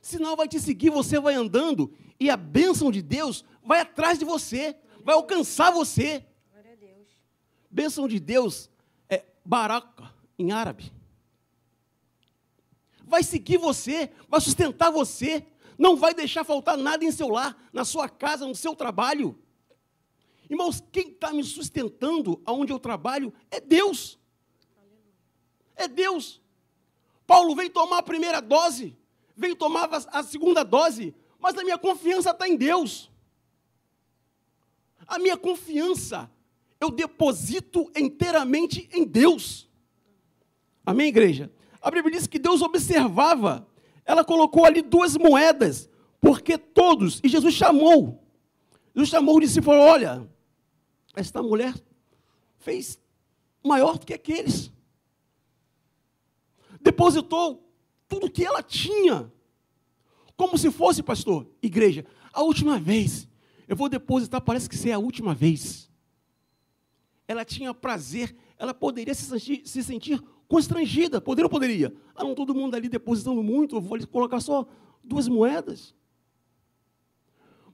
[0.02, 4.26] Sinal vai te seguir, você vai andando e a bênção de Deus vai atrás de
[4.26, 6.26] você, vai alcançar você.
[6.52, 7.08] Glória a Deus.
[7.70, 8.72] Bênção de Deus
[9.08, 10.92] é baraka em árabe.
[13.04, 15.46] Vai seguir você, vai sustentar você,
[15.78, 19.38] não vai deixar faltar nada em seu lar, na sua casa, no seu trabalho.
[20.50, 24.18] Irmãos, quem está me sustentando aonde eu trabalho é Deus.
[25.76, 26.42] É Deus.
[27.28, 28.98] Paulo veio tomar a primeira dose,
[29.38, 33.12] veio tomar a segunda dose, mas a minha confiança está em Deus.
[35.08, 36.30] A minha confiança
[36.80, 39.70] eu deposito inteiramente em Deus.
[40.86, 41.52] Amém, igreja?
[41.82, 43.68] A Bíblia diz que Deus observava
[44.06, 45.90] ela colocou ali duas moedas,
[46.22, 48.24] porque todos, e Jesus chamou,
[48.94, 50.30] Jesus chamou o discípulo, olha,
[51.16, 51.74] esta mulher
[52.60, 53.00] fez
[53.64, 54.72] maior do que aqueles.
[56.80, 57.68] Depositou
[58.08, 59.32] tudo que ela tinha,
[60.38, 63.28] como se fosse, pastor, igreja, a última vez,
[63.68, 65.90] eu vou depositar, parece que ser a última vez.
[67.28, 71.20] Ela tinha prazer, ela poderia se sentir, se sentir constrangida.
[71.20, 71.94] Poderia ou poderia?
[72.16, 74.68] Ah, não, todo mundo ali depositando muito, eu vou colocar só
[75.04, 75.96] duas moedas.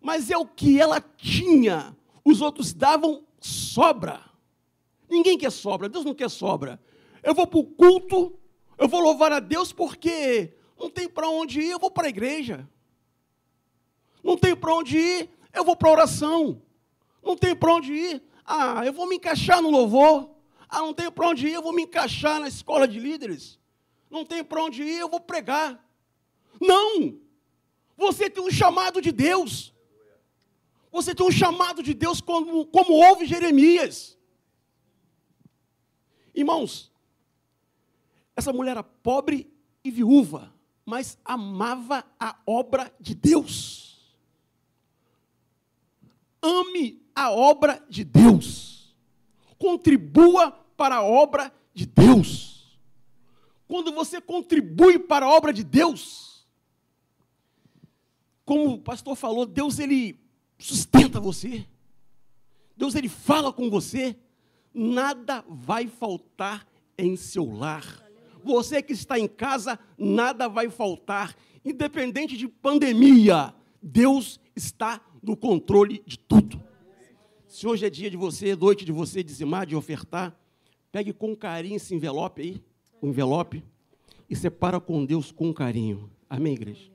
[0.01, 1.95] mas é o que ela tinha.
[2.26, 4.22] Os outros davam sobra.
[5.09, 6.80] Ninguém quer sobra, Deus não quer sobra.
[7.22, 8.39] Eu vou para o culto,
[8.77, 12.09] eu vou louvar a Deus porque não tem para onde ir, eu vou para a
[12.09, 12.68] igreja.
[14.23, 16.61] Não tem para onde ir, eu vou para oração.
[17.23, 20.30] Não tem para onde ir, ah, eu vou me encaixar no louvor.
[20.68, 23.60] Ah, não tenho para onde ir, eu vou me encaixar na escola de líderes.
[24.10, 25.84] Não tenho para onde ir, eu vou pregar.
[26.60, 27.19] Não!
[27.98, 29.73] Você tem um chamado de Deus.
[30.91, 34.18] Você tem um chamado de Deus como, como houve Jeremias.
[36.34, 36.91] Irmãos,
[38.36, 39.53] essa mulher era pobre
[39.84, 40.53] e viúva,
[40.86, 43.90] mas amava a obra de Deus.
[46.41, 48.95] Ame a obra de Deus.
[49.57, 52.80] Contribua para a obra de Deus.
[53.68, 56.45] Quando você contribui para a obra de Deus,
[58.43, 60.19] como o pastor falou, Deus ele
[60.57, 61.65] sustenta você.
[62.76, 64.18] Deus ele fala com você.
[64.73, 68.03] Nada vai faltar em seu lar.
[68.43, 71.35] Você que está em casa, nada vai faltar.
[71.63, 76.61] Independente de pandemia, Deus está no controle de tudo.
[77.48, 80.38] Se hoje é dia de você, noite de você dizimar, de ofertar,
[80.91, 82.61] pegue com carinho esse envelope aí,
[83.02, 83.64] o envelope,
[84.30, 86.10] e separa com Deus com carinho.
[86.30, 86.90] Amém, igreja?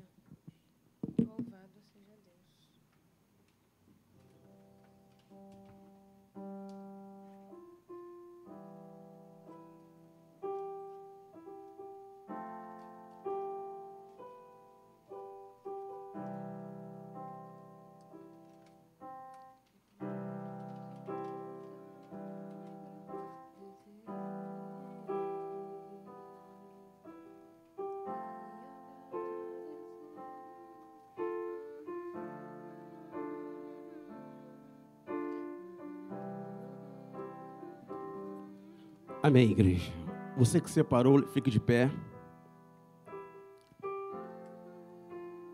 [39.26, 39.92] Amém, igreja.
[40.36, 41.90] Você que separou, fique de pé.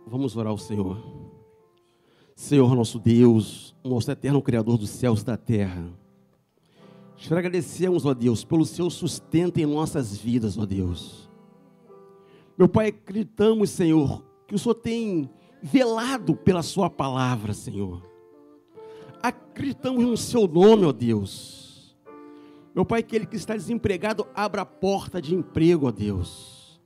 [0.06, 1.02] Vamos orar ao Senhor.
[2.36, 5.88] Senhor, nosso Deus, nosso eterno Criador dos céus e da terra.
[7.16, 11.30] Te agradecemos, ó Deus, pelo seu sustento em nossas vidas, ó Deus.
[12.58, 15.30] Meu Pai, acreditamos, Senhor, que o Senhor tem
[15.62, 18.06] velado pela Sua palavra, Senhor.
[19.22, 21.61] Acreditamos no Seu nome, ó Deus.
[22.74, 26.80] Meu Pai, aquele que está desempregado, abra a porta de emprego, ó Deus.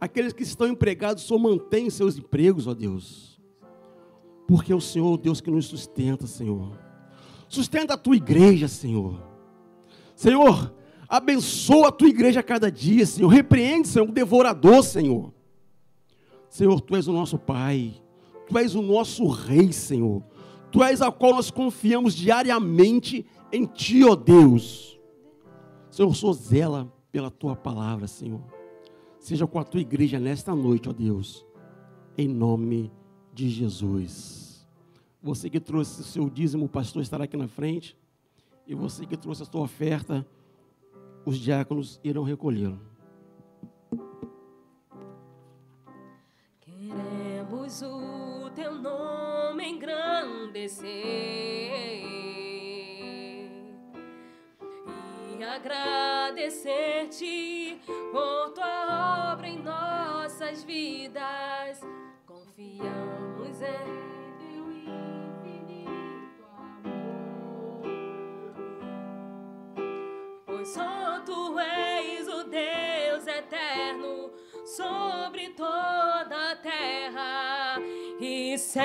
[0.00, 3.40] Aqueles que estão empregados, só mantém seus empregos, ó Deus.
[4.46, 6.78] Porque é o Senhor, Deus que nos sustenta, Senhor.
[7.48, 9.20] Sustenta a tua igreja, Senhor.
[10.14, 10.72] Senhor,
[11.08, 13.28] abençoa a tua igreja a cada dia, Senhor.
[13.28, 15.32] Repreende, Senhor, o devorador, Senhor.
[16.48, 18.00] Senhor, tu és o nosso Pai.
[18.46, 20.22] Tu és o nosso Rei, Senhor.
[20.74, 24.98] Tu és a qual nós confiamos diariamente em Ti, ó Deus.
[25.88, 28.40] Senhor, sou zela pela Tua palavra, Senhor.
[29.20, 31.46] Seja com a Tua igreja nesta noite, ó Deus.
[32.18, 32.90] Em nome
[33.32, 34.66] de Jesus.
[35.22, 37.96] Você que trouxe o seu dízimo, o pastor estará aqui na frente.
[38.66, 40.26] E você que trouxe a sua oferta,
[41.24, 42.80] os diáconos irão recolhê-lo.
[46.58, 49.13] Queremos o teu nome
[49.64, 51.64] engrandecer.
[55.54, 57.80] agradecer-te
[58.10, 61.80] por tua obra em nossas vidas.
[62.26, 67.82] Confiamos em teu infinito amor.
[70.44, 74.30] Pois só tu és o Deus eterno
[74.64, 77.63] sobre toda a terra
[78.58, 78.84] céu.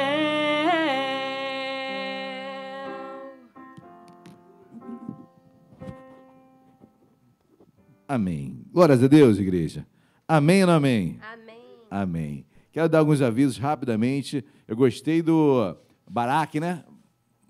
[8.08, 8.66] Amém.
[8.72, 9.86] Glórias a Deus, igreja.
[10.28, 11.20] Amém ou não amém?
[11.22, 11.60] Amém.
[11.92, 12.46] Amém.
[12.72, 14.44] Quero dar alguns avisos rapidamente.
[14.68, 15.76] Eu gostei do
[16.10, 16.84] Barak, né?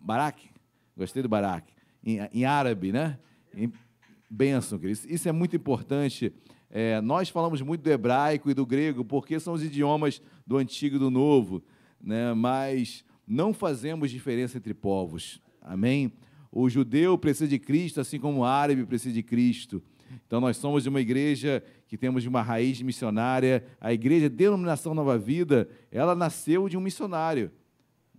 [0.02, 0.50] Barak.
[0.98, 1.72] Gostei do Barak.
[2.04, 3.18] Em, em árabe, né?
[3.54, 3.72] Em,
[4.30, 5.00] bênção, querido.
[5.08, 6.32] Isso é muito importante.
[6.70, 10.98] É, nós falamos muito do hebraico e do grego porque são os idiomas do antigo
[10.98, 11.64] e do novo,
[12.02, 12.34] né?
[12.34, 15.42] mas não fazemos diferença entre povos.
[15.62, 16.12] Amém?
[16.52, 19.84] O judeu precisa de Cristo, assim como o árabe precisa de Cristo.
[20.26, 23.64] Então, nós somos uma igreja que temos uma raiz missionária.
[23.80, 27.52] A igreja Denominação Nova Vida, ela nasceu de um missionário.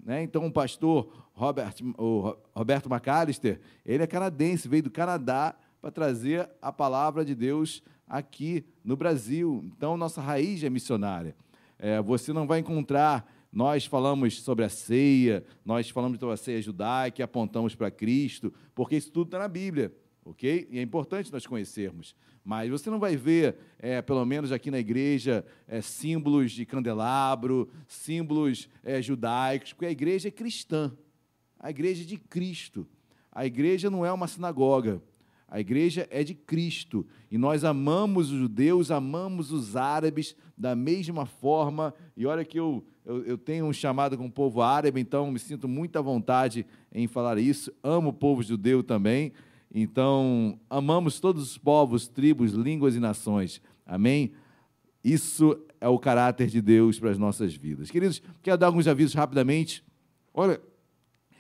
[0.05, 0.23] Né?
[0.23, 6.49] Então, o pastor Robert, o Roberto McAllister, ele é canadense, veio do Canadá para trazer
[6.61, 9.65] a palavra de Deus aqui no Brasil.
[9.65, 11.35] Então, nossa raiz é missionária.
[11.79, 16.63] É, você não vai encontrar nós falamos sobre a ceia, nós falamos sobre a ceia
[16.63, 19.93] judaica, apontamos para Cristo, porque isso tudo está na Bíblia,
[20.25, 20.69] ok?
[20.71, 22.15] E é importante nós conhecermos.
[22.45, 27.69] Mas você não vai ver, é, pelo menos aqui na igreja, é, símbolos de candelabro,
[27.87, 30.93] símbolos é, judaicos, porque a igreja é cristã,
[31.59, 32.87] a igreja é de Cristo.
[33.33, 35.01] A igreja não é uma sinagoga,
[35.47, 41.27] a igreja é de Cristo e nós amamos os judeus, amamos os árabes da mesma
[41.27, 41.95] forma.
[42.17, 45.39] E olha que eu, eu, eu, tenho um chamado com o povo árabe, então me
[45.39, 47.73] sinto muita vontade em falar isso.
[47.83, 49.33] Amo o povo judeu também.
[49.73, 53.63] Então, amamos todos os povos, tribos, línguas e nações.
[53.87, 54.33] Amém?
[55.03, 57.91] Isso é o caráter de Deus para as nossas vidas.
[57.91, 59.83] Queridos, quero dar alguns avisos rapidamente.
[60.35, 60.61] Olha,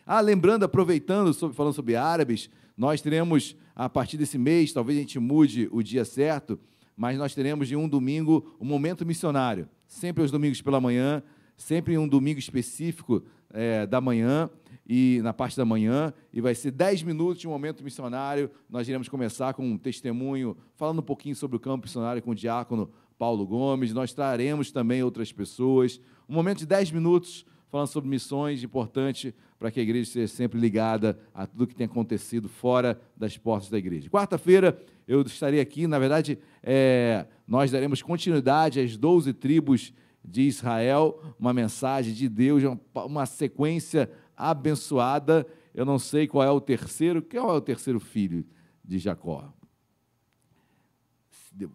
[0.06, 5.02] ah, lembrando, aproveitando, sobre, falando sobre árabes, nós teremos, a partir desse mês, talvez a
[5.02, 6.58] gente mude o dia certo,
[6.96, 9.68] mas nós teremos de um domingo um momento missionário.
[9.86, 11.22] Sempre aos domingos pela manhã,
[11.60, 13.22] sempre em um domingo específico
[13.52, 14.48] é, da manhã
[14.88, 18.50] e na parte da manhã, e vai ser 10 minutos de um momento missionário.
[18.68, 22.34] Nós iremos começar com um testemunho, falando um pouquinho sobre o campo missionário com o
[22.34, 23.92] diácono Paulo Gomes.
[23.92, 26.00] Nós traremos também outras pessoas.
[26.28, 30.58] Um momento de 10 minutos falando sobre missões, importante para que a igreja seja sempre
[30.58, 34.08] ligada a tudo que tem acontecido fora das portas da igreja.
[34.08, 39.92] Quarta-feira eu estarei aqui, na verdade, é, nós daremos continuidade às 12 tribos
[40.24, 42.62] de Israel, uma mensagem de Deus,
[42.94, 45.46] uma sequência abençoada.
[45.74, 48.44] Eu não sei qual é o terceiro, qual é o terceiro filho
[48.84, 49.52] de Jacó?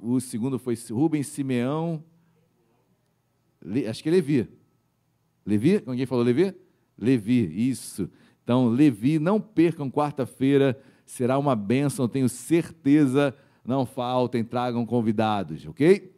[0.01, 2.03] O segundo foi Rubens Simeão,
[3.89, 4.47] acho que é Levi.
[5.45, 5.83] Levi?
[5.85, 6.55] Alguém falou Levi?
[6.97, 8.09] Levi, isso.
[8.43, 13.35] Então, Levi, não percam quarta-feira, será uma bênção, tenho certeza.
[13.65, 16.14] Não faltem, tragam convidados, ok?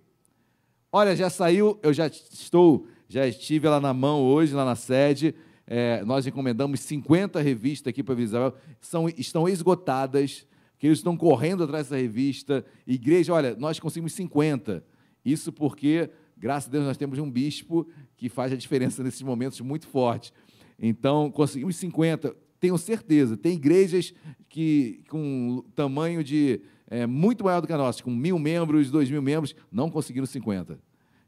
[0.91, 5.35] Olha, já saiu, eu já estou, já estive lá na mão hoje, lá na sede.
[5.65, 10.47] É, nós encomendamos 50 revistas aqui para Vila são, estão esgotadas,
[10.79, 12.65] que eles estão correndo atrás dessa revista.
[12.85, 14.81] Igreja, olha, nós conseguimos 50.
[15.25, 17.85] Isso porque, graças a Deus, nós temos um bispo
[18.15, 20.31] que faz a diferença nesses momentos muito forte.
[20.79, 22.33] Então, conseguimos 50.
[22.61, 24.13] Tenho certeza, tem igrejas
[24.47, 29.09] que com tamanho de é, muito maior do que a nossa, com mil membros, dois
[29.09, 30.79] mil membros, não conseguiram 50.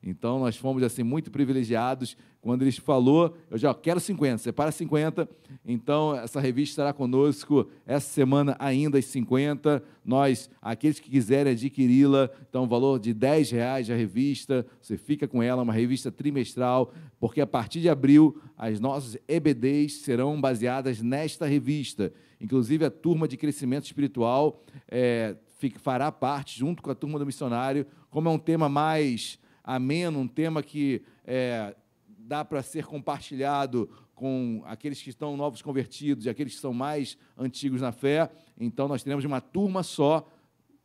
[0.01, 2.15] Então, nós fomos assim muito privilegiados.
[2.41, 5.27] Quando ele falou, eu já quero 50, separa 50.
[5.65, 9.83] Então, essa revista estará conosco essa semana ainda às 50.
[10.05, 15.43] Nós, aqueles que quiserem adquiri-la, então, valor de 10 reais a revista, você fica com
[15.43, 21.45] ela, uma revista trimestral, porque a partir de abril, as nossas EBDs serão baseadas nesta
[21.45, 22.13] revista.
[22.39, 25.35] Inclusive, a turma de crescimento espiritual é,
[25.77, 30.27] fará parte, junto com a turma do missionário, como é um tema mais ameno, um
[30.27, 31.75] tema que é,
[32.07, 37.17] dá para ser compartilhado com aqueles que estão novos convertidos e aqueles que são mais
[37.37, 38.29] antigos na fé.
[38.59, 40.27] Então, nós teremos uma turma só,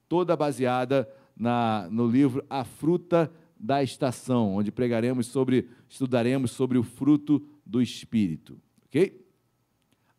[0.09, 6.83] toda baseada na, no livro A Fruta da Estação, onde pregaremos sobre, estudaremos sobre o
[6.83, 8.61] fruto do Espírito.
[8.87, 9.25] Ok?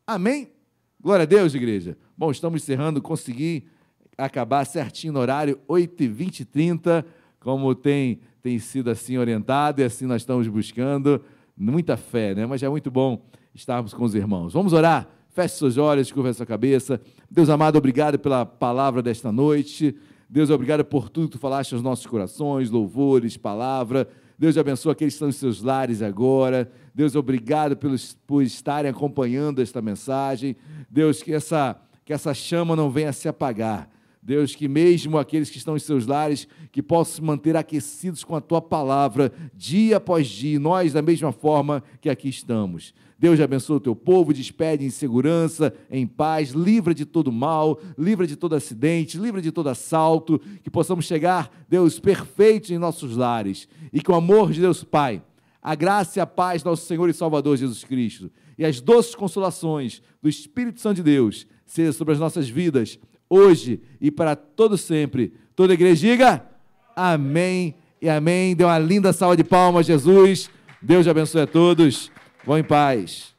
[0.05, 0.51] Amém?
[0.99, 1.97] Glória a Deus, igreja.
[2.17, 3.67] Bom, estamos encerrando, consegui
[4.17, 7.05] acabar certinho no horário, 8h20 e 30,
[7.39, 11.19] como tem tem sido assim orientado e assim nós estamos buscando.
[11.57, 12.45] Muita fé, né?
[12.45, 13.25] Mas é muito bom
[13.55, 14.53] estarmos com os irmãos.
[14.53, 15.07] Vamos orar?
[15.29, 17.01] Feche seus olhos, curva sua cabeça.
[17.27, 19.95] Deus amado, obrigado pela palavra desta noite.
[20.29, 24.07] Deus, obrigado por tudo que tu falaste aos nossos corações, louvores, palavra.
[24.37, 26.71] Deus abençoe aqueles que estão em seus lares agora.
[26.93, 30.55] Deus, obrigado pelos, por estarem acompanhando esta mensagem.
[30.87, 31.75] Deus, que essa,
[32.05, 33.89] que essa chama não venha se apagar.
[34.25, 38.35] Deus, que mesmo aqueles que estão em seus lares, que possam se manter aquecidos com
[38.35, 42.91] a tua palavra, dia após dia, nós da mesma forma que aqui estamos.
[43.19, 48.25] Deus abençoe o teu povo, despede em segurança, em paz, livra de todo mal, livra
[48.25, 53.67] de todo acidente, livra de todo assalto, que possamos chegar, Deus, perfeitos em nossos lares,
[53.93, 55.21] e que o amor de Deus Pai,
[55.61, 59.13] a graça e a paz do nosso Senhor e Salvador Jesus Cristo, e as doces
[59.13, 62.97] consolações do Espírito Santo de Deus, seja sobre as nossas vidas,
[63.35, 65.33] hoje e para todo sempre.
[65.55, 66.45] Toda a igreja diga
[66.95, 68.55] amém e amém.
[68.55, 70.49] Dê uma linda salva de palmas, Jesus.
[70.81, 72.11] Deus abençoe a todos.
[72.45, 73.34] Vão em paz.